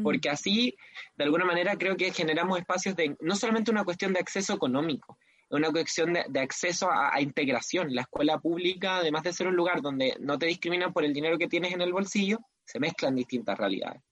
[0.02, 0.76] Porque así,
[1.16, 5.18] de alguna manera, creo que generamos espacios de, no solamente una cuestión de acceso económico,
[5.50, 7.94] es una cuestión de, acceso a, a, integración.
[7.94, 11.36] La escuela pública, además de ser un lugar donde no te discriminan por el dinero
[11.36, 14.02] que tienes en el bolsillo, se mezclan distintas realidades.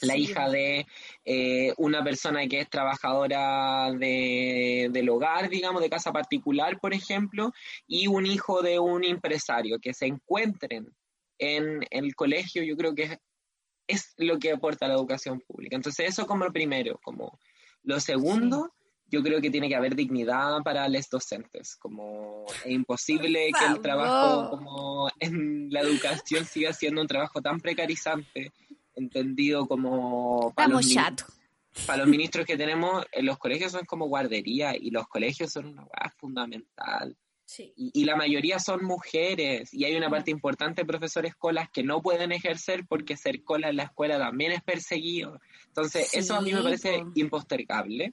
[0.00, 0.86] La hija de
[1.24, 7.52] eh, una persona que es trabajadora de, del hogar, digamos, de casa particular, por ejemplo,
[7.86, 10.94] y un hijo de un empresario, que se encuentren
[11.38, 13.18] en el colegio, yo creo que es,
[14.18, 15.76] lo que aporta la educación pública.
[15.76, 17.00] Entonces, eso como lo primero.
[17.02, 17.38] Como
[17.82, 18.74] lo segundo,
[19.10, 21.76] yo creo que tiene que haber dignidad para los docentes.
[21.76, 27.60] Como es imposible que el trabajo como en la educación siga siendo un trabajo tan
[27.60, 28.52] precarizante
[28.94, 30.52] entendido como...
[30.54, 30.94] Para los,
[31.86, 35.66] para los ministros que tenemos, en los colegios son como guardería y los colegios son
[35.66, 37.16] una hueá fundamental.
[37.76, 42.02] Y, la mayoría son mujeres y hay una parte importante de profesores colas que no
[42.02, 45.40] pueden ejercer porque ser cola en la escuela también es perseguido.
[45.66, 48.12] Entonces, eso a mí me parece impostergable.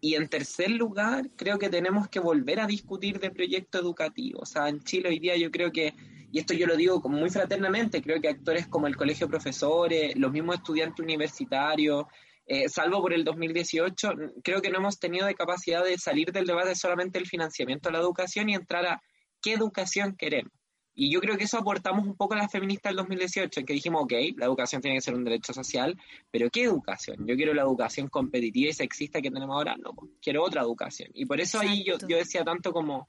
[0.00, 4.40] Y en tercer lugar, creo que tenemos que volver a discutir de proyecto educativo.
[4.42, 5.94] O sea, en Chile hoy día yo creo que
[6.32, 10.16] y esto yo lo digo muy fraternamente, creo que actores como el Colegio de Profesores,
[10.16, 12.04] los mismos estudiantes universitarios,
[12.46, 16.46] eh, salvo por el 2018, creo que no hemos tenido de capacidad de salir del
[16.46, 19.02] debate solamente el financiamiento de la educación y entrar a
[19.42, 20.52] qué educación queremos.
[20.98, 23.74] Y yo creo que eso aportamos un poco a las feministas del 2018, en que
[23.74, 25.94] dijimos, ok, la educación tiene que ser un derecho social,
[26.30, 27.26] pero ¿qué educación?
[27.26, 31.10] Yo quiero la educación competitiva y sexista que tenemos ahora, no, quiero otra educación.
[31.12, 33.08] Y por eso ahí yo, yo decía tanto como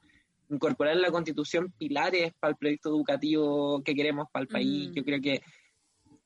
[0.50, 4.90] incorporar en la constitución pilares para el proyecto educativo que queremos para el país.
[4.90, 4.92] Mm.
[4.92, 5.42] Yo creo que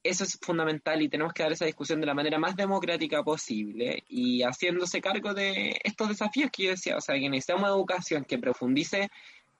[0.02, 4.02] eso es fundamental y tenemos que dar esa discusión de la manera más democrática posible
[4.08, 8.38] y haciéndose cargo de estos desafíos que yo decía, o sea, que necesitamos educación que
[8.38, 9.10] profundice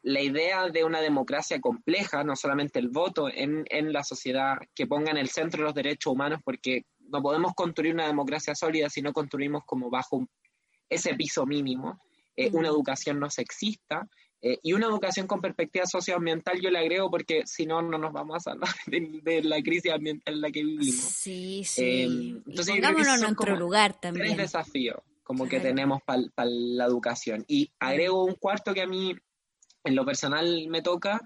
[0.02, 4.88] la idea de una democracia compleja, no solamente el voto en, en la sociedad, que
[4.88, 9.00] ponga en el centro los derechos humanos, porque no podemos construir una democracia sólida si
[9.00, 10.26] no construimos como bajo
[10.88, 12.00] ese piso mínimo,
[12.36, 14.08] eh, una educación no sexista,
[14.44, 18.12] eh, y una educación con perspectiva socioambiental yo le agrego porque si no, no nos
[18.12, 20.96] vamos a salvar de, la crisis ambiental en la que vivimos.
[20.96, 21.84] Sí, sí.
[21.84, 24.26] Eh, entonces, pongámonos en nuestro lugar también.
[24.26, 27.44] Tres desafíos como que tenemos para la educación.
[27.46, 29.14] Y agrego un cuarto que a mí
[29.84, 31.22] en lo personal me toca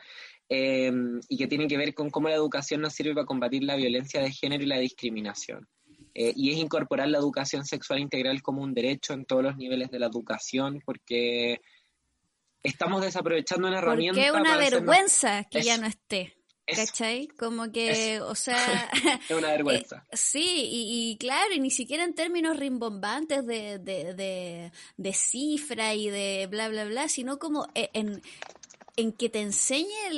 [0.50, 0.92] eh,
[1.28, 4.20] y que tiene que ver con cómo la educación nos sirve para combatir la violencia
[4.20, 5.66] de género y la discriminación.
[6.14, 9.98] y es incorporar la educación sexual integral como un derecho en todos los niveles de
[9.98, 11.62] la educación, porque
[12.66, 14.20] estamos desaprovechando una herramienta.
[14.20, 16.36] Porque es una vergüenza que ya no esté.
[16.66, 17.28] ¿Cachai?
[17.28, 18.90] Como que, o sea...
[19.28, 20.04] es una vergüenza.
[20.10, 26.10] Eh, sí, y, claro, y ni siquiera en términos rimbombantes de, de, de, cifra y
[26.10, 28.20] de bla, bla, bla, sino como e, en,
[28.96, 30.10] en que te enseñe,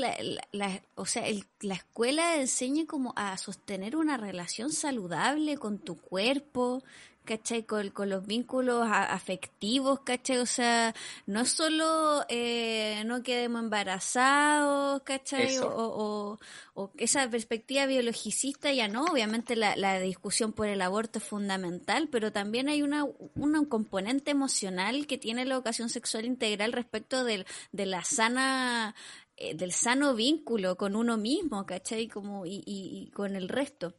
[0.52, 1.24] la, o sea,
[1.60, 6.82] la escuela enseñe como a sostener una relación saludable con tu cuerpo,
[7.28, 7.64] ¿cachai?
[7.64, 10.38] Con, con los vínculos afectivos, ¿cachai?
[10.38, 10.94] O sea,
[11.26, 15.58] no solo eh, no quedemos embarazados, ¿cachai?
[15.58, 16.38] O,
[16.74, 22.08] o, esa perspectiva biologicista ya no, obviamente la, la, discusión por el aborto es fundamental,
[22.10, 27.44] pero también hay una, un componente emocional que tiene la educación sexual integral respecto de,
[27.72, 28.94] de la sana
[29.36, 32.08] eh, del sano vínculo con uno mismo, ¿cachai?
[32.08, 33.94] Como, y, y, con el resto.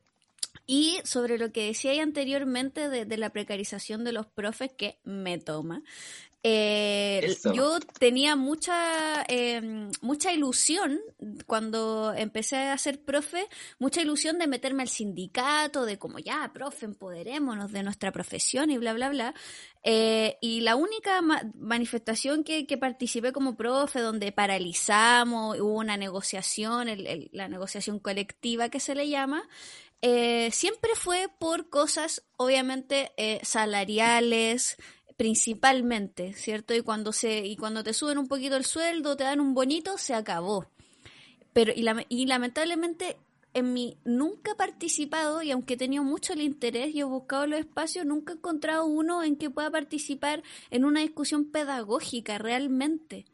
[0.72, 5.40] Y sobre lo que decía anteriormente de, de, la precarización de los profes, que me
[5.40, 5.82] toma,
[6.42, 11.02] eh, yo tenía mucha, eh, mucha ilusión
[11.46, 13.46] cuando empecé a ser profe,
[13.78, 18.78] mucha ilusión de meterme al sindicato, de como ya, profe, empoderémonos de nuestra profesión y
[18.78, 19.34] bla, bla, bla.
[19.84, 21.22] Eh, y la única
[21.56, 28.70] manifestación que, que, participé como profe, donde paralizamos, hubo una negociación, el, la negociación colectiva
[28.70, 29.44] que se le llama,
[30.02, 34.78] eh, siempre fue por cosas, obviamente, eh, salariales,
[35.18, 36.74] principalmente, ¿cierto?
[36.74, 39.98] Y cuando se y cuando te suben un poquito el sueldo, te dan un bonito,
[39.98, 40.66] se acabó.
[41.52, 43.18] Pero y, y lamentablemente
[43.54, 47.48] en mi nunca he participado y aunque he tenido mucho el interés y he buscado
[47.48, 53.26] los espacios, nunca he encontrado uno en que pueda participar en una discusión pedagógica realmente.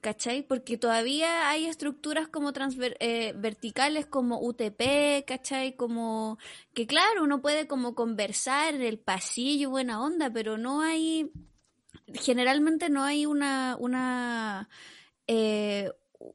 [0.00, 0.42] ¿Cachai?
[0.42, 5.76] Porque todavía hay estructuras como transver eh, verticales como UTP, ¿cachai?
[5.76, 6.38] Como
[6.74, 11.30] que claro, uno puede como conversar en el pasillo, buena onda, pero no hay,
[12.14, 14.68] generalmente no hay una, una,
[15.26, 15.90] eh,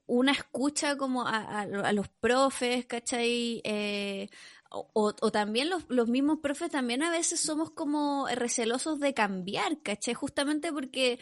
[0.05, 3.61] una escucha como a, los profes, ¿cachai?
[3.63, 4.29] Eh,
[4.69, 10.15] o, también los, los, mismos profes también a veces somos como recelosos de cambiar, ¿cachai?
[10.15, 11.19] Justamente porque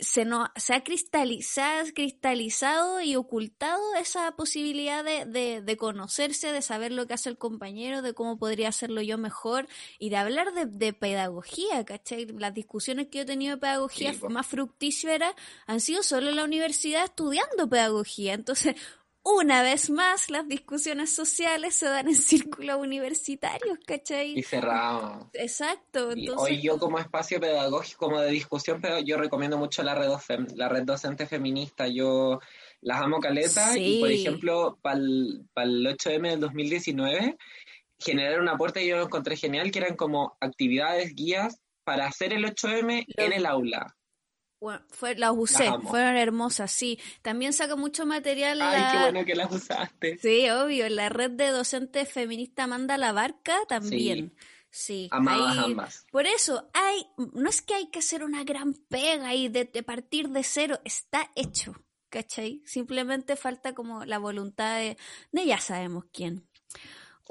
[0.00, 6.92] se, no, se ha cristalizado, cristalizado y ocultado esa posibilidad de, de, conocerse, de saber
[6.92, 9.68] lo que hace el compañero, de cómo podría hacerlo yo mejor
[9.98, 12.26] y de hablar de, de pedagogía, ¿cachai?
[12.26, 15.34] Las discusiones que yo he tenido de pedagogía más fructíferas
[15.66, 18.34] han sido solo en la universidad estudiando pedagogía.
[18.34, 18.76] Entonces,
[19.24, 24.38] una vez más las discusiones sociales se dan en círculos universitarios, ¿cachai?
[24.38, 25.26] Y cerrados.
[25.34, 26.10] Exacto.
[26.36, 30.10] hoy yo como espacio pedagógico, como de discusión, pero yo recomiendo mucho la red,
[30.56, 31.86] la red docente feminista.
[31.86, 32.40] Yo
[32.80, 37.36] las amo caleta y, por ejemplo, para el, 8M del 2019
[37.98, 42.32] generaron un aporte y yo lo encontré genial, que eran como actividades, guías para hacer
[42.32, 43.94] el 8M en el aula
[44.88, 46.98] fue, las usé, fueron hermosas, sí.
[47.22, 48.60] También saca mucho material.
[48.62, 50.18] Ay, qué bueno que las usaste.
[50.18, 50.88] Sí, obvio.
[50.88, 54.34] La red de docentes feministas Manda la Barca también.
[54.70, 55.08] Sí.
[55.12, 56.06] ambas.
[56.10, 60.30] Por eso, hay, no es que hay que hacer una gran pega y de, partir
[60.30, 61.74] de cero, está hecho,
[62.08, 62.62] ¿cachai?
[62.64, 64.96] Simplemente falta como la voluntad de,
[65.30, 66.48] de ya sabemos quién.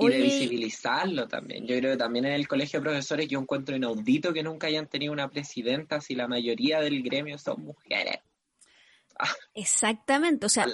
[0.08, 1.66] Y de visibilizarlo también.
[1.68, 4.88] Yo creo que también en el colegio de profesores yo encuentro inaudito que nunca hayan
[4.88, 8.20] tenido una presidenta si la mayoría del gremio son mujeres.
[9.18, 9.34] Ah.
[9.54, 10.68] Exactamente, o sea,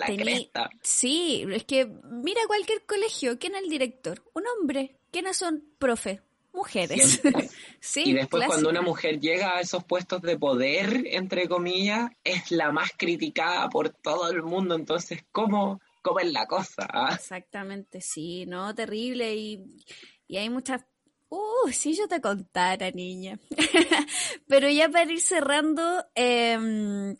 [0.81, 4.23] sí, es que mira cualquier colegio, ¿quién es el director?
[4.33, 6.21] Un hombre, ¿quiénes son profe?
[6.53, 7.21] Mujeres.
[7.79, 12.49] sí, y después cuando una mujer llega a esos puestos de poder, entre comillas, es
[12.51, 15.79] la más criticada por todo el mundo, entonces, ¿cómo?
[16.07, 16.87] Cómo la cosa.
[16.91, 17.11] ¿ah?
[17.13, 18.73] Exactamente, sí, ¿no?
[18.73, 19.63] Terrible y,
[20.27, 20.85] y hay muchas...
[21.29, 23.37] Uh, si yo te contara, niña.
[24.47, 27.17] Pero ya para ir cerrando, em,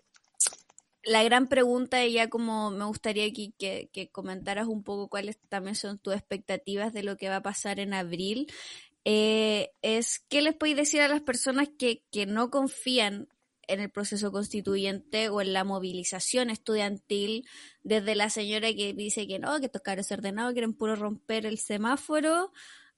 [1.04, 5.38] la gran pregunta, y ya como me gustaría aquí que, que, comentaras un poco cuáles
[5.50, 8.48] también son tus expectativas de lo que va a pasar en abril,
[9.04, 13.30] eh, es qué les podéis decir a las personas que, que no confían
[13.68, 17.48] en el proceso constituyente o en la movilización estudiantil,
[17.84, 21.58] desde la señora que dice que no, que estos cabros ordenados quieren puro romper el
[21.58, 22.52] semáforo,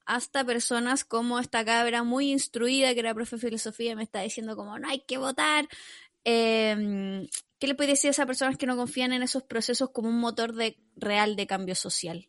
[0.06, 4.56] hasta personas como esta cabra muy instruida, que era profe de filosofía, me está diciendo
[4.56, 5.68] como no hay que votar.
[6.24, 7.26] Em,
[7.58, 10.18] ¿Qué le puede decir a esas personas que no confían en esos procesos como un
[10.18, 12.28] motor de real de cambio social?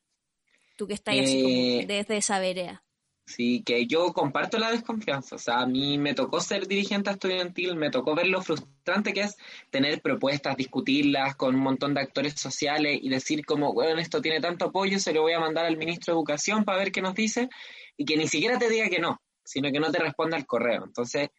[0.78, 2.84] Tú que estás así como eh, desde esa vereda.
[3.32, 5.36] Sí, que yo comparto la desconfianza.
[5.36, 9.22] O sea, a mí me tocó ser dirigente estudiantil, me tocó ver lo frustrante que
[9.22, 9.38] es
[9.70, 14.42] tener propuestas, discutirlas con un montón de actores sociales y decir como, bueno, esto tiene
[14.42, 17.16] tanto apoyo, se lo voy a mandar al ministro de Educación para ver qué nos
[17.16, 17.50] dice
[17.96, 20.84] y que ni siquiera te diga que no, sino que no te responda al correo.
[20.86, 21.30] Entonces,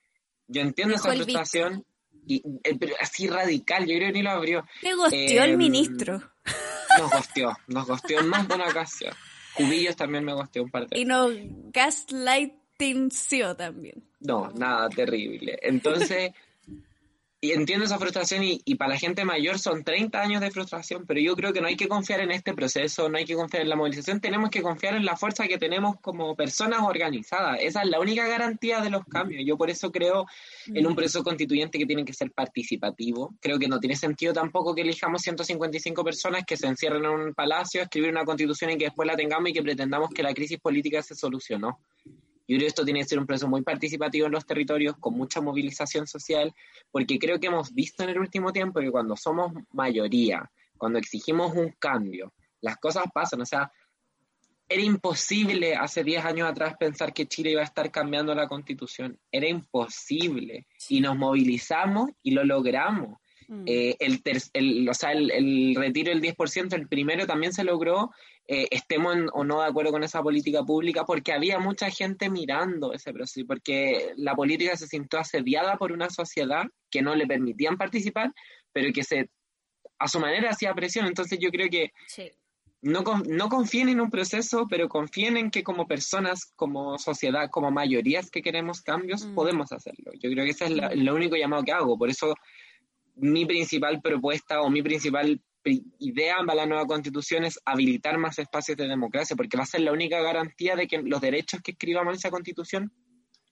[0.46, 1.84] yo entiendo esa frustración
[2.26, 4.64] y eh, pero así radical, yo creo que ni lo abrió.
[4.82, 6.22] Me gosteó el em, ministro.
[6.98, 9.14] Nos gosteó, nos gosteó en más de una ocasión.
[9.54, 11.28] Cubillos también me gustó un par de Y no
[11.72, 13.10] gaslighting
[13.56, 14.02] también.
[14.20, 15.58] No, nada, terrible.
[15.62, 16.32] Entonces,
[17.44, 21.04] y entiendo esa frustración y, y, para la gente mayor son 30 años de frustración,
[21.08, 23.64] pero yo creo que no hay que confiar en este proceso, no hay que confiar
[23.64, 27.58] en la movilización, tenemos que confiar en la fuerza que tenemos como personas organizadas.
[27.60, 29.42] Esa es la única garantía de los cambios.
[29.44, 30.26] Yo por eso creo
[30.66, 33.34] en un proceso constituyente que tiene que ser participativo.
[33.40, 37.34] Creo que no tiene sentido tampoco que elijamos 155 personas que se encierren en un
[37.34, 40.60] palacio, escribir una constitución y que después la tengamos y que pretendamos que la crisis
[40.60, 41.80] política se solucionó.
[42.48, 45.14] Yo creo que esto tiene que ser un proceso muy participativo en los territorios, con
[45.14, 46.52] mucha movilización social,
[46.90, 51.54] porque creo que hemos visto en el último tiempo que cuando somos mayoría, cuando exigimos
[51.54, 53.70] un cambio, las cosas pasan, o sea,
[54.68, 59.18] era imposible hace 10 años atrás pensar que Chile iba a estar cambiando la constitución.
[59.30, 60.66] Era imposible.
[60.88, 63.18] Y nos movilizamos y lo logramos.
[63.52, 63.64] Mm.
[63.66, 68.10] Eh, el, o sea, el, retiro del 10%, el primero también se logró,
[68.48, 72.94] eh, estemos o no de acuerdo con esa política pública, porque había mucha gente mirando
[72.94, 77.76] ese proceso, porque la política se sintió asediada por una sociedad que no le permitían
[77.76, 78.32] participar,
[78.72, 79.28] pero que se
[79.98, 81.06] a su manera hacía presión.
[81.06, 81.92] Entonces yo creo que
[82.80, 87.70] no, no confíen en un proceso, pero confíen en que como personas, como sociedad, como
[87.70, 89.34] mayorías que queremos cambios, mm.
[89.34, 90.10] podemos hacerlo.
[90.14, 91.98] Yo creo que ese es la, lo único llamado que hago.
[91.98, 92.34] Por eso
[93.14, 95.40] mi principal propuesta o mi principal
[95.98, 99.82] idea para la nueva constitución es habilitar más espacios de democracia, porque va a ser
[99.82, 102.92] la única garantía de que los derechos que escribamos en esa constitución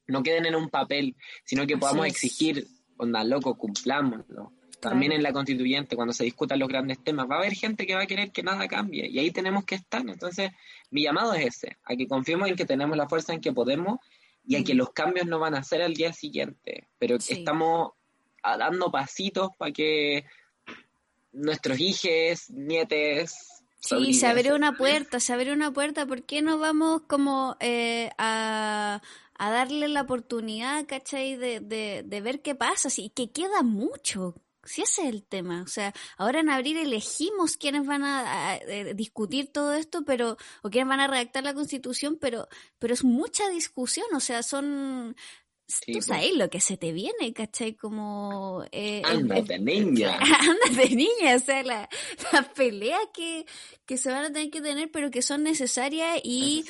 [0.07, 4.53] no queden en un papel, sino que podamos exigir, onda loco, cumplámoslo.
[4.81, 7.95] También en la constituyente, cuando se discutan los grandes temas, va a haber gente que
[7.95, 10.01] va a querer que nada cambie y ahí tenemos que estar.
[10.01, 10.51] Entonces,
[10.91, 13.99] mi llamado es ese, a que confiemos en que tenemos la fuerza en que podemos
[14.43, 17.93] y a que los cambios no van a ser al día siguiente, pero estamos
[18.43, 20.25] dando pasitos para que
[21.33, 23.47] nuestros hijos, nietes...
[23.81, 28.11] Sí, se abrió una puerta, se abrió una puerta, ¿por qué no vamos como eh,
[28.19, 29.01] a,
[29.39, 31.37] a darle la oportunidad, ¿cachai?
[31.37, 34.35] De, de, de ver qué pasa, sí, que queda mucho,
[34.65, 35.63] si ese es el tema.
[35.63, 40.71] O sea, ahora en abril elegimos quiénes van a, eh, discutir todo esto, pero, o
[40.71, 44.07] quiénes van a redactar la constitución, pero, pero es mucha discusión.
[44.15, 45.17] O sea, son,
[45.93, 47.75] tú sabes lo que se te viene, ¿cachai?
[47.75, 48.65] Como...
[48.73, 50.19] Eh, ándate, niña.
[50.41, 51.37] Ándate, niña.
[51.37, 51.89] O sea, la,
[52.33, 53.47] la pelea que,
[53.87, 56.65] que se van a tener que tener, pero que son necesarias y...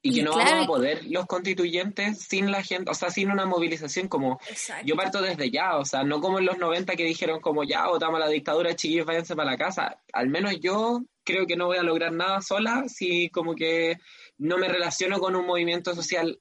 [0.00, 3.44] Y, que no vamos a poder los constituyentes sin la gente, o sea, sin una
[3.44, 4.38] movilización como
[4.84, 7.86] yo parto desde ya, o sea, no como en los 90 que dijeron como ya
[7.88, 9.98] votamos la dictadura, chiquillos, váyanse para la casa.
[10.12, 13.98] Al menos yo creo que no voy a lograr nada sola si como que
[14.38, 16.38] no me relaciono con un movimiento social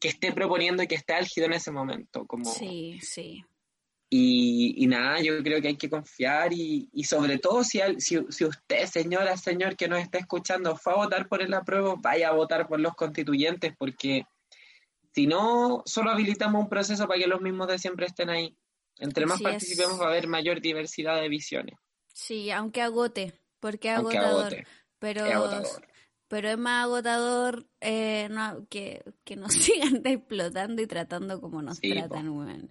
[0.00, 2.26] que esté proponiendo y que esté álgido en ese momento.
[2.26, 2.44] Como...
[2.44, 3.44] Sí, sí.
[4.10, 9.36] Y, nada, yo creo que hay que confiar y, sobre todo si, si, usted, señora,
[9.36, 12.80] señor que nos está escuchando, fue a votar por el apruebo, vaya a votar por
[12.80, 14.24] los constituyentes porque
[15.14, 18.56] si no, solo habilitamos un proceso para que los mismos de siempre estén ahí.
[18.98, 21.78] Entre más participemos va a haber mayor diversidad de visiones.
[22.06, 24.64] Sí, aunque agote, porque es agotador.
[24.98, 25.80] pero, es
[26.28, 28.28] pero es más agotador eh,
[28.68, 32.68] que, que nos sigan explotando y tratando como nos tratan,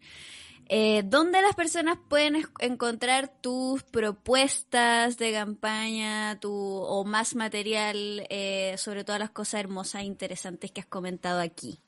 [0.70, 8.76] eh, ¿Dónde las personas pueden encontrar tus propuestas de campaña tu, o más material eh,
[8.78, 11.80] sobre todas las cosas hermosas e interesantes que has comentado aquí?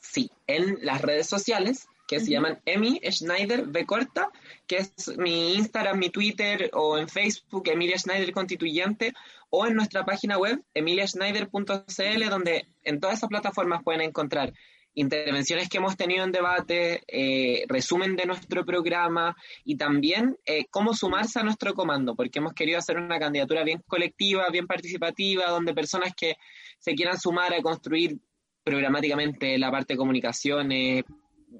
[0.00, 4.30] Sí, en las redes sociales que se llaman Emi Schneider B corta,
[4.66, 9.12] que es mi Instagram, mi Twitter o en Facebook Emilia Schneider Constituyente
[9.50, 14.52] o en nuestra página web emiliaschneider.cl donde en todas esas plataformas pueden encontrar
[14.94, 20.94] intervenciones que hemos tenido en debate, eh, resumen de nuestro programa y también eh, cómo
[20.94, 25.74] sumarse a nuestro comando, porque hemos querido hacer una candidatura bien colectiva, bien participativa, donde
[25.74, 26.36] personas que
[26.78, 28.18] se quieran sumar a construir
[28.62, 31.02] programáticamente la parte de comunicaciones,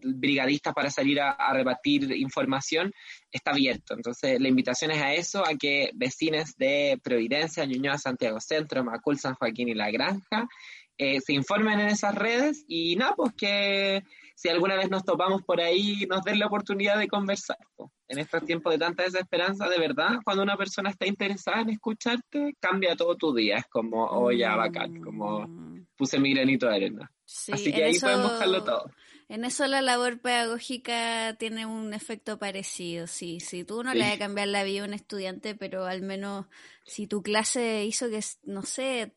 [0.03, 2.93] brigadistas para salir a, repartir información,
[3.31, 3.95] está abierto.
[3.95, 9.19] Entonces, la invitación es a eso, a que vecinos de Providencia, Ñuñoa, Santiago Centro, Macul,
[9.19, 10.49] San Joaquín y La Granja
[10.97, 14.05] eh, se informen en esas redes y nada, pues que
[14.37, 17.59] si alguna vez nos topamos por ahí, nos den la oportunidad de conversar.
[17.75, 17.91] Pues.
[18.09, 22.55] En estos tiempos de tanta desesperanza, de verdad, cuando una persona está interesada en escucharte,
[22.61, 23.57] cambia todo tu día.
[23.57, 25.87] Es como, oh ya, bacán, como mm.
[25.97, 27.11] puse mi granito de arena.
[27.25, 28.91] Así que ahí pueden buscarlo todo.
[29.29, 33.41] En eso la labor pedagógica tiene un efecto parecido, sí.
[33.41, 36.47] Si tú no le vas a cambiar la vida a un estudiante, pero al menos
[36.85, 39.15] si tu clase hizo que, no sé,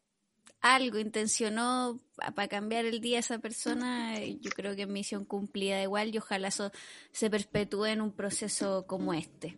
[0.62, 2.00] algo intencionó
[2.36, 6.18] para cambiar el día a esa persona, yo creo que es misión cumplida igual y
[6.18, 6.72] ojalá eso
[7.12, 9.58] se perpetúe en un proceso como este.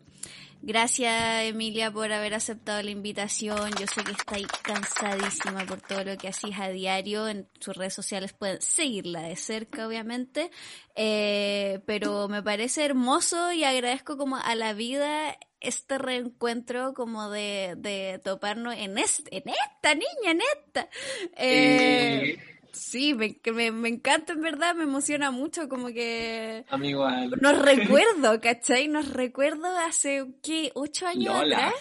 [0.62, 3.72] Gracias Emilia por haber aceptado la invitación.
[3.80, 7.30] Yo sé que estáis cansadísima por todo lo que hacís a diario.
[7.30, 10.51] En sus redes sociales pueden seguirla de cerca, obviamente.
[10.95, 17.76] Eh, pero me parece hermoso y agradezco como a la vida este reencuentro como de,
[17.78, 20.89] de toparnos en, este, en esta niña, en esta.
[21.38, 22.38] Eh,
[22.72, 26.65] Sí, me, me, me, encanta en verdad, me emociona mucho, como que...
[26.70, 27.09] Amigo,
[27.41, 28.88] nos recuerdo, ¿cachai?
[28.88, 30.72] Nos recuerdo hace, ¿qué?
[30.76, 31.74] ¿Ocho años atrás?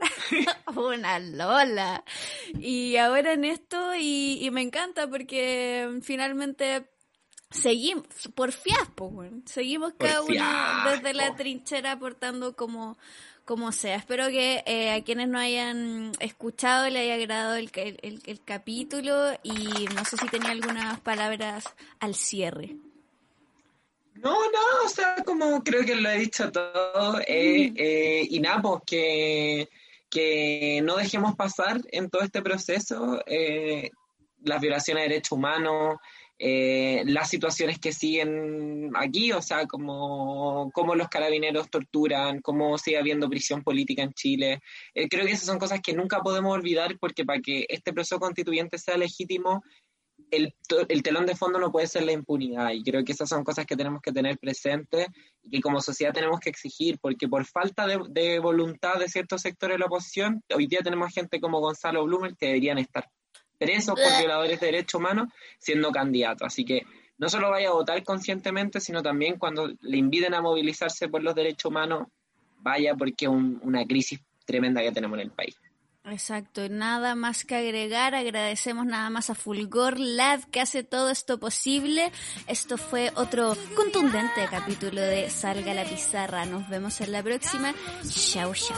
[0.76, 2.04] Una Lola.
[2.58, 6.86] Y ahora en esto, y, y me encanta porque finalmente
[7.54, 8.52] seguimos, por
[8.98, 9.42] bueno.
[9.46, 10.44] seguimos cada uno
[10.90, 12.98] desde la trinchera aportando como,
[13.44, 13.96] como sea.
[13.96, 19.32] Espero que eh, a quienes no hayan escuchado le haya agradado el, el, el, capítulo
[19.42, 21.64] y no sé si tenía algunas palabras
[22.00, 22.76] al cierre.
[24.14, 27.74] No, no, o sea, como creo que lo he dicho todo, eh, mm.
[27.76, 29.68] eh, y nada, pues que,
[30.08, 33.20] que no dejemos pasar en todo este proceso
[34.44, 35.96] las violaciones de derechos humanos,
[36.38, 42.98] eh, las situaciones que siguen aquí, o sea, como, como los carabineros torturan, cómo sigue
[42.98, 44.60] habiendo prisión política en Chile.
[44.94, 48.18] Eh, creo que esas son cosas que nunca podemos olvidar porque para que este proceso
[48.18, 49.62] constituyente sea legítimo,
[50.30, 50.54] el,
[50.88, 53.66] el, telón de fondo no puede ser la impunidad y creo que esas son cosas
[53.66, 55.08] que tenemos que tener presentes
[55.42, 59.42] y que como sociedad tenemos que exigir porque por falta de, de voluntad de ciertos
[59.42, 63.08] sectores de la oposición, hoy día tenemos gente como Gonzalo Blumer que deberían estar
[63.58, 65.28] presos por violadores de derechos humanos
[65.58, 66.46] siendo candidatos.
[66.46, 66.82] Así que
[67.18, 71.34] no solo vaya a votar conscientemente, sino también cuando le inviten a movilizarse por los
[71.34, 72.08] derechos humanos,
[72.58, 75.56] vaya porque es una crisis tremenda que tenemos en el país.
[76.06, 81.40] Exacto, nada más que agregar, agradecemos nada más a Fulgor Lab que hace todo esto
[81.40, 82.12] posible.
[82.46, 86.44] Esto fue otro contundente capítulo de Salga la Pizarra.
[86.44, 87.74] Nos vemos en la próxima.
[88.06, 88.76] Chao, chao.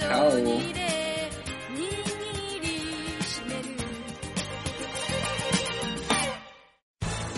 [0.00, 1.01] Chao.